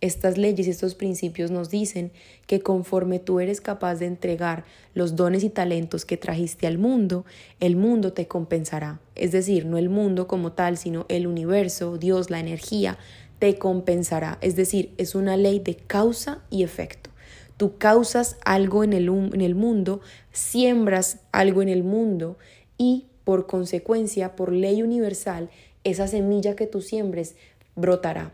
Estas 0.03 0.37
leyes 0.37 0.67
y 0.67 0.71
estos 0.71 0.95
principios 0.95 1.51
nos 1.51 1.71
dicen 1.71 2.13
que 2.47 2.61
conforme 2.61 3.19
tú 3.19 3.41
eres 3.41 3.63
capaz 3.63 3.95
de 3.95 4.07
entregar 4.07 4.65
los 4.93 5.17
dones 5.17 5.43
y 5.43 5.49
talentos 5.49 6.05
que 6.05 6.19
trajiste 6.19 6.67
al 6.67 6.77
mundo, 6.77 7.25
el 7.61 7.77
mundo 7.77 8.13
te 8.13 8.29
compensará. 8.29 9.01
Es 9.15 9.33
decir, 9.33 9.65
no 9.65 9.79
el 9.79 9.89
mundo 9.89 10.27
como 10.27 10.53
tal, 10.53 10.77
sino 10.77 11.07
el 11.09 11.27
universo, 11.27 11.97
Dios, 11.97 12.29
la 12.29 12.41
energía, 12.41 12.99
te 13.39 13.57
compensará. 13.57 14.37
Es 14.43 14.55
decir, 14.55 14.93
es 14.99 15.15
una 15.15 15.39
ley 15.39 15.61
de 15.61 15.77
causa 15.77 16.43
y 16.51 16.63
efecto. 16.63 17.11
Tú 17.57 17.79
causas 17.79 18.37
algo 18.45 18.85
en 18.85 18.93
el, 18.93 19.09
en 19.09 19.41
el 19.41 19.55
mundo, 19.55 20.01
siembras 20.33 21.21
algo 21.33 21.63
en 21.63 21.69
el 21.69 21.85
mundo 21.85 22.37
y 22.77 23.07
por 23.25 23.47
consecuencia, 23.47 24.37
por 24.37 24.53
ley 24.53 24.83
universal, 24.83 25.51
esa 25.85 26.07
semilla 26.07 26.55
que 26.55 26.67
tú 26.67 26.81
siembres 26.83 27.35
brotará 27.75 28.33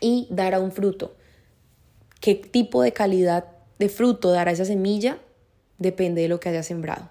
y 0.00 0.26
dará 0.30 0.60
un 0.60 0.72
fruto. 0.72 1.16
¿Qué 2.20 2.34
tipo 2.34 2.82
de 2.82 2.92
calidad 2.92 3.46
de 3.78 3.88
fruto 3.88 4.30
dará 4.30 4.50
esa 4.50 4.64
semilla? 4.64 5.18
Depende 5.78 6.22
de 6.22 6.28
lo 6.28 6.40
que 6.40 6.48
hayas 6.48 6.66
sembrado. 6.66 7.10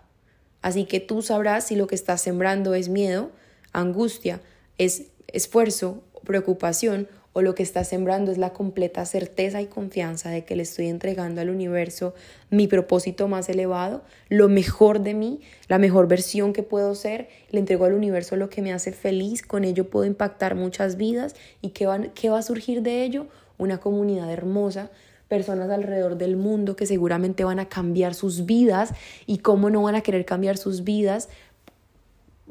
Así 0.62 0.86
que 0.86 1.00
tú 1.00 1.22
sabrás 1.22 1.67
si 1.67 1.76
lo 1.76 1.88
que 1.88 1.96
estás 1.96 2.22
sembrando 2.22 2.74
es 2.74 2.89
miedo, 2.89 3.32
angustia, 3.74 4.41
es 4.78 5.08
esfuerzo, 5.28 6.04
preocupación 6.24 7.08
o 7.34 7.41
lo 7.41 7.56
que 7.56 7.63
está 7.63 7.84
sembrando 7.84 8.32
es 8.32 8.38
la 8.38 8.54
completa 8.54 9.06
certeza 9.06 9.62
y 9.62 9.65
confianza 9.65 10.30
de 10.30 10.46
que 10.46 10.56
le 10.56 10.63
estoy 10.63 10.88
entregando 10.88 11.41
al 11.41 11.50
universo 11.50 12.13
mi 12.52 12.67
propósito 12.67 13.28
más 13.28 13.50
elevado, 13.50 14.04
lo 14.30 14.48
mejor 14.48 15.02
de 15.02 15.15
mí, 15.15 15.41
la 15.67 15.80
mejor 15.80 16.08
versión 16.08 16.54
que 16.54 16.62
puedo 16.62 16.93
ser, 16.93 17.28
le 17.50 17.60
entrego 17.60 17.86
al 17.86 17.93
universo 17.93 18.36
lo 18.36 18.50
que 18.50 18.62
me 18.62 18.72
hace 18.72 18.91
feliz, 18.91 19.41
con 19.41 19.63
ello 19.63 19.89
puedo 19.89 20.06
impactar 20.06 20.56
muchas 20.56 20.96
vidas. 20.96 21.36
Y 21.62 21.69
¿qué 21.69 21.88
va, 21.88 22.00
qué 22.13 22.30
va 22.30 22.38
a 22.38 22.43
surgir 22.43 22.84
de 22.84 23.04
ello? 23.04 23.28
Una 23.58 23.80
comunidad 23.80 24.32
hermosa 24.32 24.91
personas 25.34 25.72
alrededor 25.72 26.17
del 26.17 26.36
mundo 26.36 26.76
que 26.76 26.86
seguramente 26.86 27.43
van 27.43 27.58
a 27.58 27.67
cambiar 27.67 28.13
sus 28.13 28.46
vidas. 28.46 28.93
Y 29.26 29.39
cómo 29.39 29.72
no 29.72 29.82
van 29.82 29.96
a 29.96 30.02
querer 30.02 30.26
cambiar 30.26 30.58
sus 30.58 30.84
vidas 30.84 31.28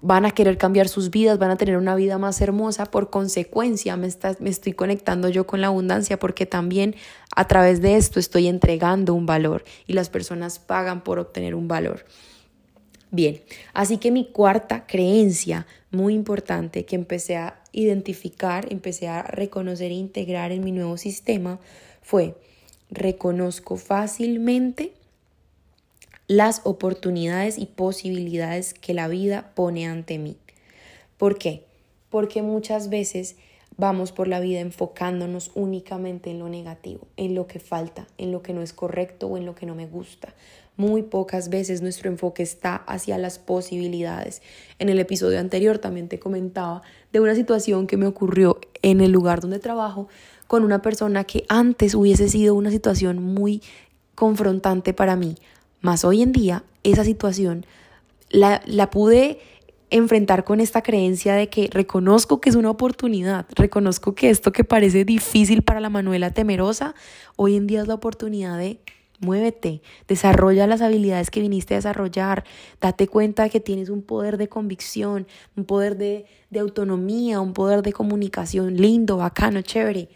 van 0.03 0.27
a 0.27 0.33
querer 0.33 0.59
cambiar 0.59 0.89
sus 0.89 1.11
vidas, 1.11 1.39
van 1.39 1.51
a 1.51 1.57
tener 1.57 1.77
una 1.77 1.95
vida 1.95 2.19
más 2.19 2.41
hermosa. 2.41 2.87
Por 2.87 3.09
consecuencia, 3.09 3.97
me, 3.97 4.09
me 4.41 4.51
estoy 4.51 4.73
conectando 4.73 5.29
yo 5.29 5.47
con 5.47 5.61
la 5.61 5.69
abundancia 5.69 6.19
porque 6.19 6.45
también 6.45 6.97
a 7.35 7.47
través 7.47 7.81
de 7.81 7.97
esto 7.97 8.19
estoy 8.21 8.49
entregando 8.49 9.15
un 9.15 9.25
valor 9.25 9.65
y 9.87 9.95
las 9.95 10.11
personas 10.11 10.59
pagan 10.59 11.03
por 11.05 11.19
obtener 11.19 11.55
un 11.55 11.69
valor. 11.69 12.05
Bien, 13.13 13.43
así 13.75 13.99
que 13.99 14.11
mi 14.11 14.31
cuarta 14.33 14.87
creencia 14.87 15.67
muy 15.91 16.15
importante 16.15 16.85
que 16.85 16.97
empecé 16.97 17.37
a 17.37 17.61
identificar, 17.71 18.67
empecé 18.73 19.07
a 19.09 19.23
reconocer 19.23 19.91
e 19.91 19.95
integrar 19.95 20.51
en 20.51 20.65
mi 20.65 20.73
nuevo 20.73 20.97
sistema 20.97 21.61
fue, 22.01 22.35
reconozco 22.91 23.77
fácilmente 23.77 24.95
las 26.37 26.63
oportunidades 26.65 27.59
y 27.59 27.67
posibilidades 27.67 28.73
que 28.73 28.95
la 28.95 29.07
vida 29.07 29.53
pone 29.55 29.87
ante 29.87 30.19
mí. 30.19 30.39
¿Por 31.19 31.37
qué? 31.37 31.67
Porque 32.09 32.41
muchas 32.41 32.89
veces 32.89 33.37
vamos 33.77 34.13
por 34.13 34.29
la 34.29 34.41
vida 34.41 34.61
enfocándonos 34.61 35.51
únicamente 35.55 36.31
en 36.31 36.39
lo 36.39 36.49
negativo, 36.49 37.07
en 37.19 37.35
lo 37.35 37.47
que 37.47 37.61
falta, 37.61 38.07
en 38.17 38.33
lo 38.33 38.43
que 38.43 38.55
no 38.55 38.63
es 38.63 38.73
correcto 38.73 39.27
o 39.27 39.37
en 39.37 39.45
lo 39.45 39.55
que 39.55 39.67
no 39.67 39.75
me 39.75 39.87
gusta. 39.87 40.35
Muy 40.79 41.03
pocas 41.03 41.51
veces 41.51 41.83
nuestro 41.83 42.09
enfoque 42.09 42.43
está 42.43 42.77
hacia 42.77 43.19
las 43.19 43.39
posibilidades. 43.39 44.41
En 44.79 44.89
el 44.89 44.99
episodio 44.99 45.39
anterior 45.39 45.79
también 45.79 46.09
te 46.09 46.19
comentaba 46.19 46.81
de 47.13 47.21
una 47.21 47.35
situación 47.35 47.87
que 47.87 47.99
me 47.99 48.07
ocurrió 48.07 48.59
en 48.81 49.03
el 49.03 49.13
lugar 49.13 49.43
donde 49.43 49.59
trabajo 49.59 50.09
con 50.47 50.65
una 50.65 50.81
persona 50.81 51.25
que 51.25 51.45
antes 51.51 51.95
hubiese 51.95 52.31
sido 52.31 52.55
una 52.55 52.71
situación 52.71 53.23
muy 53.23 53.63
confrontante 54.15 54.95
para 54.95 55.15
mí, 55.15 55.37
más 55.83 56.05
hoy 56.05 56.23
en 56.23 56.33
día, 56.33 56.65
esa 56.83 57.05
situación 57.05 57.67
la, 58.31 58.63
la 58.67 58.91
pude 58.91 59.41
enfrentar 59.91 60.45
con 60.45 60.61
esta 60.61 60.83
creencia 60.83 61.35
de 61.35 61.51
que 61.51 61.69
reconozco 61.71 62.41
que 62.41 62.49
es 62.49 62.57
una 62.57 62.71
oportunidad, 62.71 63.47
reconozco 63.55 64.15
que 64.15 64.31
esto 64.31 64.51
que 64.51 64.65
parece 64.65 65.05
difícil 65.05 65.63
para 65.63 65.81
la 65.81 65.91
Manuela 65.91 66.31
temerosa, 66.31 66.95
hoy 67.37 67.57
en 67.57 67.67
día 67.67 67.83
es 67.83 67.89
la 67.89 67.95
oportunidad 67.95 68.57
de 68.57 68.81
muévete, 69.21 69.83
desarrolla 70.09 70.67
las 70.67 70.81
habilidades 70.81 71.31
que 71.31 71.41
viniste 71.41 71.75
a 71.75 71.79
desarrollar, 71.79 72.45
date 72.81 73.07
cuenta 73.07 73.49
que 73.51 73.61
tienes 73.61 73.89
un 73.89 74.03
poder 74.03 74.37
de 74.37 74.49
convicción, 74.49 75.27
un 75.57 75.65
poder 75.65 75.97
de, 75.97 76.25
de 76.51 76.61
autonomía, 76.61 77.41
un 77.41 77.53
poder 77.53 77.83
de 77.83 77.93
comunicación 77.93 78.77
lindo, 78.77 79.19
bacano, 79.19 79.63
chévere, 79.63 80.09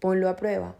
ponlo 0.00 0.28
a 0.28 0.36
prueba. 0.36 0.76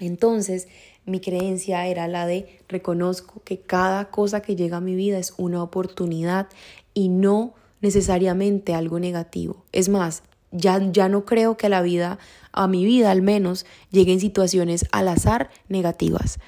Entonces, 0.00 0.68
mi 1.06 1.20
creencia 1.20 1.86
era 1.86 2.08
la 2.08 2.26
de 2.26 2.60
reconozco 2.68 3.40
que 3.44 3.60
cada 3.60 4.10
cosa 4.10 4.42
que 4.42 4.56
llega 4.56 4.78
a 4.78 4.80
mi 4.80 4.96
vida 4.96 5.18
es 5.18 5.32
una 5.38 5.62
oportunidad 5.62 6.48
y 6.94 7.08
no 7.08 7.54
necesariamente 7.80 8.74
algo 8.74 8.98
negativo. 8.98 9.64
Es 9.72 9.88
más, 9.88 10.24
ya, 10.50 10.80
ya 10.90 11.08
no 11.08 11.24
creo 11.24 11.56
que 11.56 11.66
a 11.66 11.70
la 11.70 11.82
vida, 11.82 12.18
a 12.52 12.66
mi 12.66 12.84
vida 12.84 13.10
al 13.10 13.22
menos, 13.22 13.66
lleguen 13.90 14.20
situaciones 14.20 14.86
al 14.90 15.08
azar 15.08 15.50
negativas. 15.68 16.38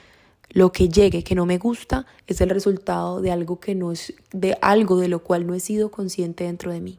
Lo 0.51 0.73
que 0.73 0.89
llegue 0.89 1.23
que 1.23 1.35
no 1.35 1.47
me 1.47 1.59
gusta 1.59 2.07
es 2.27 2.41
el 2.41 2.51
resultado 2.51 3.21
de 3.21 3.31
algo 3.31 3.61
que 3.61 3.75
no 3.75 3.93
es 3.93 4.15
de 4.33 4.57
algo 4.63 4.99
de 4.99 5.09
lo 5.09 5.23
cual 5.23 5.47
no 5.47 5.55
he 5.55 5.61
sido 5.61 5.91
consciente 5.91 6.45
dentro 6.45 6.73
de 6.73 6.81
mí. 6.81 6.99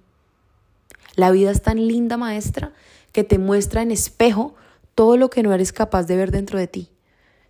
La 1.16 1.32
vida 1.32 1.52
es 1.52 1.62
tan 1.62 1.88
linda, 1.88 2.16
maestra, 2.16 2.72
que 3.12 3.24
te 3.24 3.40
muestra 3.40 3.82
en 3.82 3.92
espejo 3.92 4.54
todo 4.96 5.18
lo 5.18 5.30
que 5.30 5.44
no 5.44 5.54
eres 5.54 5.74
capaz 5.74 6.04
de 6.04 6.16
ver 6.16 6.32
dentro 6.32 6.60
de 6.60 6.68
ti. 6.68 6.90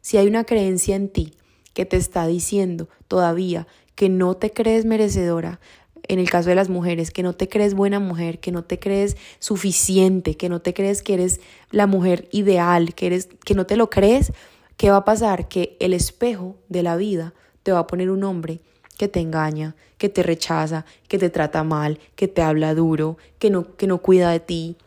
Si 0.02 0.18
hay 0.18 0.28
una 0.28 0.44
creencia 0.44 0.96
en 0.96 1.10
ti 1.10 1.34
que 1.74 1.86
te 1.86 1.98
está 1.98 2.28
diciendo 2.28 2.90
todavía 3.08 3.68
que 3.96 4.10
no 4.10 4.36
te 4.36 4.52
crees 4.52 4.86
merecedora, 4.86 5.60
en 6.08 6.20
el 6.20 6.30
caso 6.30 6.50
de 6.50 6.56
las 6.56 6.70
mujeres, 6.70 7.12
que 7.12 7.24
no 7.24 7.34
te 7.34 7.48
crees 7.48 7.74
buena 7.76 8.00
mujer, 8.00 8.40
que 8.40 8.52
no 8.52 8.64
te 8.64 8.80
crees 8.80 9.16
suficiente, 9.38 10.36
que 10.36 10.50
no 10.50 10.60
te 10.60 10.74
crees 10.74 11.04
que 11.04 11.14
eres 11.14 11.40
la 11.70 11.86
mujer 11.86 12.28
ideal, 12.32 12.96
que 12.96 13.08
eres 13.08 13.30
que 13.46 13.54
no 13.54 13.66
te 13.66 13.78
lo 13.78 13.90
crees, 13.90 14.34
¿qué 14.76 14.90
va 14.90 14.98
a 14.98 15.06
pasar? 15.06 15.48
Que 15.48 15.78
el 15.80 15.94
espejo 15.94 16.56
de 16.68 16.82
la 16.82 16.96
vida 16.96 17.34
te 17.64 17.72
va 17.72 17.80
a 17.80 17.88
poner 17.88 18.10
un 18.10 18.24
hombre 18.24 18.60
que 18.98 19.08
te 19.08 19.20
engaña, 19.20 19.76
que 19.98 20.10
te 20.10 20.24
rechaza, 20.24 20.86
que 21.08 21.20
te 21.20 21.30
trata 21.30 21.64
mal, 21.64 22.00
que 22.16 22.28
te 22.28 22.42
habla 22.42 22.74
duro, 22.74 23.18
que 23.38 23.50
no 23.50 23.76
que 23.78 23.86
no 23.86 24.00
cuida 24.00 24.32
de 24.32 24.40
ti. 24.40 24.78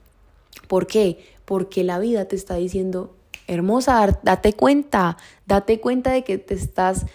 ¿Por 0.66 0.87
qué? 0.87 1.25
Porque 1.44 1.85
la 1.85 1.98
vida 1.98 2.25
te 2.25 2.35
está 2.35 2.57
diciendo 2.57 3.14
hermosa, 3.46 4.18
date 4.22 4.52
cuenta, 4.52 5.16
date 5.46 5.81
cuenta 5.81 6.12
de 6.12 6.24
que 6.24 6.38
te 6.38 6.55
estás, 6.55 7.07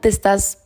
te 0.00 0.08
estás 0.08 0.58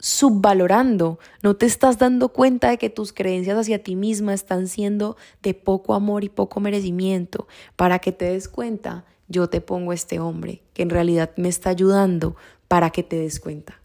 subvalorando, 0.00 1.18
no 1.42 1.56
te 1.56 1.66
estás 1.66 1.98
dando 1.98 2.28
cuenta 2.28 2.70
de 2.70 2.78
que 2.78 2.90
tus 2.90 3.12
creencias 3.12 3.58
hacia 3.58 3.82
ti 3.82 3.96
misma 3.96 4.34
están 4.34 4.68
siendo 4.68 5.16
de 5.42 5.54
poco 5.54 5.94
amor 5.94 6.24
y 6.24 6.28
poco 6.28 6.60
merecimiento, 6.60 7.48
para 7.76 7.98
que 7.98 8.12
te 8.12 8.26
des 8.26 8.48
cuenta 8.48 9.04
yo 9.28 9.48
te 9.48 9.60
pongo 9.60 9.92
este 9.92 10.18
hombre 10.20 10.62
que 10.72 10.82
en 10.82 10.90
realidad 10.90 11.32
me 11.36 11.48
está 11.48 11.70
ayudando 11.70 12.36
para 12.66 12.90
que 12.90 13.02
te 13.02 13.16
des 13.16 13.40
cuenta. 13.40 13.80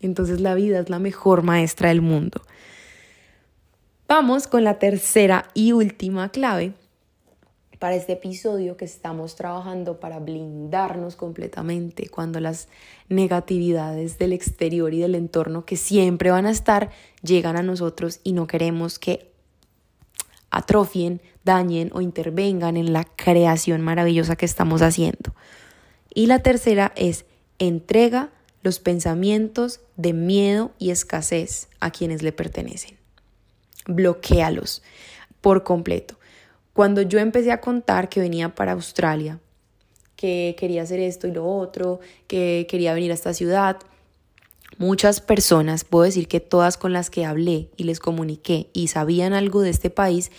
Entonces 0.00 0.40
la 0.40 0.54
vida 0.54 0.80
es 0.80 0.90
la 0.90 0.98
mejor 0.98 1.42
maestra 1.42 1.88
del 1.88 2.02
mundo. 2.02 2.42
Vamos 4.08 4.46
con 4.46 4.64
la 4.64 4.78
tercera 4.78 5.48
y 5.54 5.72
última 5.72 6.28
clave 6.30 6.74
para 7.78 7.96
este 7.96 8.12
episodio 8.12 8.76
que 8.76 8.84
estamos 8.84 9.36
trabajando 9.36 10.00
para 10.00 10.18
blindarnos 10.18 11.16
completamente 11.16 12.08
cuando 12.08 12.40
las 12.40 12.68
negatividades 13.08 14.18
del 14.18 14.32
exterior 14.32 14.94
y 14.94 15.00
del 15.00 15.14
entorno 15.14 15.64
que 15.64 15.76
siempre 15.76 16.30
van 16.30 16.46
a 16.46 16.50
estar 16.50 16.90
llegan 17.22 17.56
a 17.56 17.62
nosotros 17.62 18.20
y 18.22 18.32
no 18.32 18.46
queremos 18.46 18.98
que 18.98 19.32
atrofien, 20.50 21.20
dañen 21.44 21.90
o 21.92 22.00
intervengan 22.00 22.76
en 22.76 22.92
la 22.92 23.04
creación 23.04 23.80
maravillosa 23.80 24.36
que 24.36 24.46
estamos 24.46 24.82
haciendo. 24.82 25.34
Y 26.14 26.26
la 26.26 26.38
tercera 26.38 26.92
es 26.94 27.24
entrega 27.58 28.30
los 28.62 28.78
pensamientos 28.78 29.80
de 29.96 30.12
miedo 30.12 30.72
y 30.78 30.90
escasez 30.90 31.68
a 31.80 31.90
quienes 31.90 32.22
le 32.22 32.32
pertenecen. 32.32 32.96
Bloquéalos 33.86 34.82
por 35.40 35.64
completo. 35.64 36.18
Cuando 36.74 37.02
yo 37.02 37.20
empecé 37.20 37.52
a 37.52 37.60
contar 37.60 38.08
que 38.08 38.18
venía 38.18 38.54
para 38.54 38.72
Australia, 38.72 39.38
que 40.16 40.56
quería 40.58 40.82
hacer 40.82 40.98
esto 40.98 41.28
y 41.28 41.32
lo 41.32 41.46
otro, 41.46 42.00
que 42.26 42.66
quería 42.68 42.92
venir 42.94 43.12
a 43.12 43.14
esta 43.14 43.32
ciudad, 43.32 43.76
muchas 44.76 45.20
personas, 45.20 45.84
puedo 45.84 46.02
decir 46.02 46.26
que 46.26 46.40
todas 46.40 46.76
con 46.76 46.92
las 46.92 47.10
que 47.10 47.24
hablé 47.24 47.68
y 47.76 47.84
les 47.84 48.00
comuniqué 48.00 48.70
y 48.72 48.88
sabían 48.88 49.34
algo 49.34 49.60
de 49.60 49.70
este 49.70 49.88
país, 49.88 50.32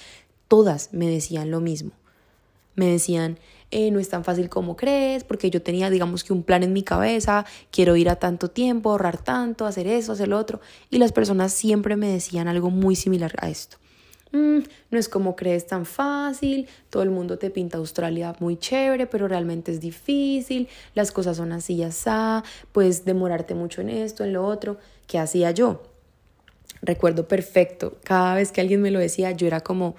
todas 0.50 0.90
me 0.92 1.08
decían 1.08 1.52
lo 1.52 1.62
mismo. 1.62 1.92
Me 2.76 2.88
decían, 2.88 3.40
eh, 3.72 3.90
no 3.92 4.00
es 4.00 4.10
tan 4.10 4.26
fácil 4.26 4.50
como 4.50 4.76
crees, 4.76 5.24
porque 5.24 5.50
yo 5.50 5.62
tenía, 5.62 5.90
digamos 5.90 6.26
que 6.26 6.34
un 6.34 6.44
plan 6.44 6.64
en 6.64 6.74
mi 6.74 6.84
cabeza, 6.84 7.46
quiero 7.72 7.96
ir 7.96 8.10
a 8.10 8.18
tanto 8.18 8.50
tiempo, 8.50 8.92
ahorrar 8.92 9.24
tanto, 9.24 9.66
hacer 9.66 9.88
eso, 9.88 10.12
hacer 10.12 10.28
lo 10.28 10.38
otro. 10.38 10.60
Y 10.90 10.98
las 10.98 11.14
personas 11.14 11.54
siempre 11.54 11.96
me 11.96 12.10
decían 12.10 12.50
algo 12.50 12.72
muy 12.72 12.98
similar 12.98 13.32
a 13.38 13.50
esto. 13.50 13.78
Mm, 14.32 14.60
no 14.92 15.00
es 15.00 15.08
como 15.08 15.36
crees 15.36 15.68
tan 15.68 15.86
fácil, 15.86 16.68
todo 16.90 17.04
el 17.04 17.10
mundo 17.10 17.38
te 17.38 17.50
pinta 17.50 17.78
Australia 17.78 18.36
muy 18.40 18.58
chévere, 18.58 19.08
pero 19.08 19.28
realmente 19.28 19.72
es 19.72 19.80
difícil, 19.80 20.68
las 20.94 21.12
cosas 21.12 21.38
son 21.38 21.52
así 21.52 21.76
y 21.76 21.84
así, 21.84 22.10
puedes 22.72 23.06
demorarte 23.06 23.56
mucho 23.56 23.82
en 23.82 23.90
esto, 23.90 24.24
en 24.24 24.34
lo 24.34 24.46
otro. 24.46 24.78
¿Qué 25.08 25.20
hacía 25.20 25.52
yo? 25.52 25.84
Recuerdo 26.82 27.28
perfecto, 27.28 27.98
cada 28.04 28.36
vez 28.36 28.52
que 28.52 28.62
alguien 28.62 28.82
me 28.82 28.92
lo 28.92 29.00
decía, 29.00 29.32
yo 29.32 29.48
era 29.48 29.62
como, 29.62 29.96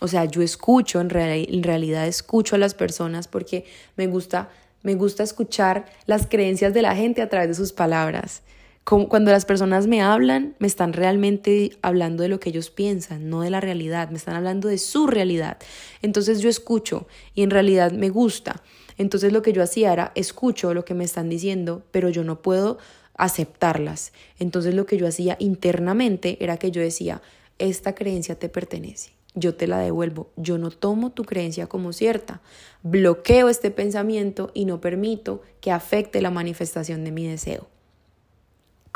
o 0.00 0.08
sea, 0.08 0.24
yo 0.26 0.42
escucho, 0.42 1.00
en, 1.00 1.10
en 1.10 1.62
realidad 1.62 2.06
escucho 2.06 2.54
a 2.56 2.58
las 2.58 2.74
personas 2.74 3.26
porque 3.28 3.64
me 3.96 4.06
gusta, 4.06 4.50
me 4.82 4.94
gusta 4.94 5.22
escuchar 5.22 5.86
las 6.06 6.26
creencias 6.26 6.72
de 6.72 6.82
la 6.82 6.94
gente 6.94 7.22
a 7.22 7.28
través 7.28 7.48
de 7.48 7.54
sus 7.54 7.72
palabras. 7.72 8.42
Cuando 8.86 9.32
las 9.32 9.44
personas 9.44 9.88
me 9.88 10.00
hablan, 10.00 10.54
me 10.60 10.68
están 10.68 10.92
realmente 10.92 11.76
hablando 11.82 12.22
de 12.22 12.28
lo 12.28 12.38
que 12.38 12.50
ellos 12.50 12.70
piensan, 12.70 13.28
no 13.28 13.40
de 13.40 13.50
la 13.50 13.60
realidad, 13.60 14.10
me 14.10 14.16
están 14.16 14.36
hablando 14.36 14.68
de 14.68 14.78
su 14.78 15.08
realidad. 15.08 15.58
Entonces 16.02 16.40
yo 16.40 16.48
escucho 16.48 17.08
y 17.34 17.42
en 17.42 17.50
realidad 17.50 17.90
me 17.90 18.10
gusta. 18.10 18.62
Entonces 18.96 19.32
lo 19.32 19.42
que 19.42 19.52
yo 19.52 19.60
hacía 19.60 19.92
era 19.92 20.12
escucho 20.14 20.72
lo 20.72 20.84
que 20.84 20.94
me 20.94 21.02
están 21.02 21.28
diciendo, 21.28 21.82
pero 21.90 22.10
yo 22.10 22.22
no 22.22 22.42
puedo 22.42 22.78
aceptarlas. 23.16 24.12
Entonces 24.38 24.72
lo 24.72 24.86
que 24.86 24.98
yo 24.98 25.08
hacía 25.08 25.36
internamente 25.40 26.38
era 26.40 26.56
que 26.56 26.70
yo 26.70 26.80
decía, 26.80 27.22
esta 27.58 27.92
creencia 27.92 28.38
te 28.38 28.48
pertenece 28.48 29.16
yo 29.38 29.54
te 29.54 29.66
la 29.66 29.78
devuelvo. 29.78 30.30
Yo 30.36 30.56
no 30.56 30.70
tomo 30.70 31.12
tu 31.12 31.24
creencia 31.24 31.66
como 31.66 31.92
cierta. 31.92 32.40
Bloqueo 32.82 33.50
este 33.50 33.70
pensamiento 33.70 34.50
y 34.54 34.64
no 34.64 34.80
permito 34.80 35.42
que 35.60 35.70
afecte 35.70 36.22
la 36.22 36.30
manifestación 36.30 37.04
de 37.04 37.12
mi 37.12 37.26
deseo. 37.26 37.68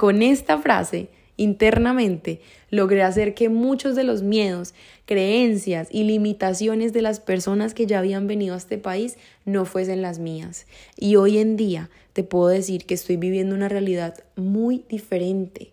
Con 0.01 0.23
esta 0.23 0.57
frase, 0.57 1.11
internamente, 1.37 2.41
logré 2.71 3.03
hacer 3.03 3.35
que 3.35 3.51
muchos 3.51 3.95
de 3.95 4.03
los 4.03 4.23
miedos, 4.23 4.73
creencias 5.05 5.89
y 5.91 6.05
limitaciones 6.05 6.95
de 6.95 7.03
las 7.03 7.21
personas 7.21 7.75
que 7.75 7.85
ya 7.85 7.99
habían 7.99 8.27
venido 8.27 8.55
a 8.55 8.57
este 8.57 8.79
país 8.79 9.19
no 9.45 9.67
fuesen 9.67 10.01
las 10.01 10.19
mías. 10.19 10.65
Y 10.97 11.17
hoy 11.17 11.37
en 11.37 11.59
día 11.59 11.91
te 12.15 12.23
puedo 12.25 12.49
decir 12.49 12.87
que 12.87 12.95
estoy 12.95 13.19
viviendo 13.19 13.55
una 13.55 13.69
realidad 13.69 14.25
muy 14.37 14.87
diferente 14.89 15.73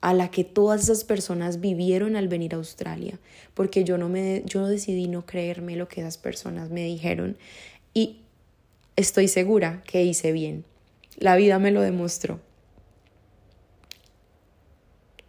a 0.00 0.14
la 0.14 0.30
que 0.30 0.44
todas 0.44 0.84
esas 0.84 1.02
personas 1.02 1.58
vivieron 1.58 2.14
al 2.14 2.28
venir 2.28 2.54
a 2.54 2.58
Australia, 2.58 3.18
porque 3.54 3.82
yo 3.82 3.98
no 3.98 4.08
me 4.08 4.44
yo 4.46 4.68
decidí 4.68 5.08
no 5.08 5.26
creerme 5.26 5.74
lo 5.74 5.88
que 5.88 6.02
esas 6.02 6.18
personas 6.18 6.70
me 6.70 6.84
dijeron 6.84 7.36
y 7.94 8.20
estoy 8.94 9.26
segura 9.26 9.82
que 9.88 10.04
hice 10.04 10.30
bien. 10.30 10.64
La 11.18 11.34
vida 11.34 11.58
me 11.58 11.72
lo 11.72 11.80
demostró. 11.80 12.38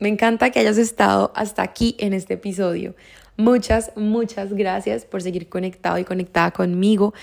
Me 0.02 0.10
encanta 0.10 0.50
que 0.50 0.60
hayas 0.60 0.80
estado 0.80 1.32
hasta 1.36 1.62
aquí 1.62 1.96
en 2.00 2.14
este 2.14 2.34
episodio. 2.34 2.96
Muchas, 3.38 3.92
muchas 3.96 4.52
gracias 4.52 5.06
por 5.06 5.22
seguir 5.22 5.48
conectado 5.48 6.00
y 6.00 6.06
conectada 6.06 6.50
conmigo. 6.50 7.14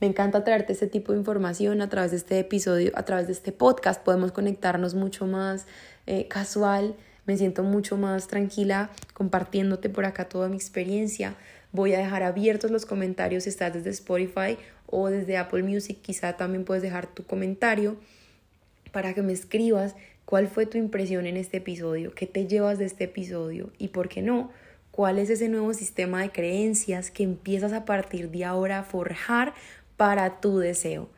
Me 0.00 0.06
encanta 0.06 0.44
traerte 0.44 0.74
este 0.74 0.86
tipo 0.86 1.10
de 1.10 1.18
información 1.18 1.82
a 1.82 1.88
través 1.88 2.12
de 2.12 2.18
este 2.18 2.38
episodio, 2.38 2.92
a 2.94 3.02
través 3.02 3.26
de 3.26 3.32
este 3.32 3.50
podcast. 3.50 4.00
Podemos 4.04 4.30
conectarnos 4.30 4.94
mucho 4.94 5.26
más 5.26 5.66
eh, 6.06 6.28
casual, 6.28 6.94
me 7.26 7.36
siento 7.36 7.64
mucho 7.64 7.96
más 7.96 8.28
tranquila 8.28 8.90
compartiéndote 9.12 9.88
por 9.88 10.04
acá 10.04 10.28
toda 10.28 10.48
mi 10.48 10.54
experiencia. 10.54 11.34
Voy 11.72 11.94
a 11.94 11.98
dejar 11.98 12.22
abiertos 12.22 12.70
los 12.70 12.86
comentarios 12.86 13.42
si 13.42 13.48
estás 13.50 13.74
desde 13.74 13.90
Spotify 13.90 14.56
o 14.86 15.08
desde 15.08 15.36
Apple 15.36 15.64
Music, 15.64 15.98
quizá 16.00 16.36
también 16.36 16.64
puedes 16.64 16.84
dejar 16.84 17.08
tu 17.08 17.24
comentario 17.24 17.96
para 18.92 19.14
que 19.14 19.22
me 19.22 19.32
escribas 19.32 19.96
cuál 20.30 20.46
fue 20.46 20.64
tu 20.64 20.78
impresión 20.78 21.26
en 21.26 21.36
este 21.36 21.56
episodio, 21.56 22.14
qué 22.14 22.24
te 22.24 22.46
llevas 22.46 22.78
de 22.78 22.84
este 22.84 23.04
episodio 23.04 23.72
y 23.78 23.88
por 23.88 24.08
qué 24.08 24.22
no, 24.22 24.52
cuál 24.92 25.18
es 25.18 25.28
ese 25.28 25.48
nuevo 25.48 25.74
sistema 25.74 26.22
de 26.22 26.30
creencias 26.30 27.10
que 27.10 27.24
empiezas 27.24 27.72
a 27.72 27.84
partir 27.84 28.30
de 28.30 28.44
ahora 28.44 28.78
a 28.78 28.84
forjar 28.84 29.54
para 29.96 30.40
tu 30.40 30.60
deseo. 30.60 31.08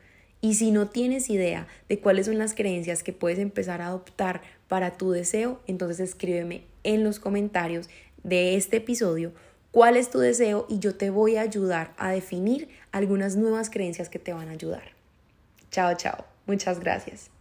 Y 0.41 0.55
si 0.55 0.71
no 0.71 0.89
tienes 0.89 1.29
idea 1.29 1.67
de 1.87 1.99
cuáles 1.99 2.25
son 2.25 2.39
las 2.39 2.55
creencias 2.55 3.03
que 3.03 3.13
puedes 3.13 3.37
empezar 3.37 3.81
a 3.81 3.87
adoptar 3.87 4.41
para 4.67 4.97
tu 4.97 5.11
deseo, 5.11 5.61
entonces 5.67 5.99
escríbeme 5.99 6.63
en 6.83 7.03
los 7.03 7.19
comentarios 7.19 7.91
de 8.23 8.55
este 8.55 8.77
episodio 8.77 9.31
cuál 9.69 9.95
es 9.95 10.09
tu 10.09 10.17
deseo 10.17 10.65
y 10.67 10.79
yo 10.79 10.95
te 10.95 11.11
voy 11.11 11.35
a 11.35 11.41
ayudar 11.41 11.93
a 11.97 12.09
definir 12.09 12.67
algunas 12.91 13.35
nuevas 13.35 13.69
creencias 13.69 14.09
que 14.09 14.17
te 14.17 14.33
van 14.33 14.49
a 14.49 14.53
ayudar. 14.53 14.93
Chao, 15.69 15.93
chao. 15.95 16.25
Muchas 16.47 16.79
gracias. 16.79 17.32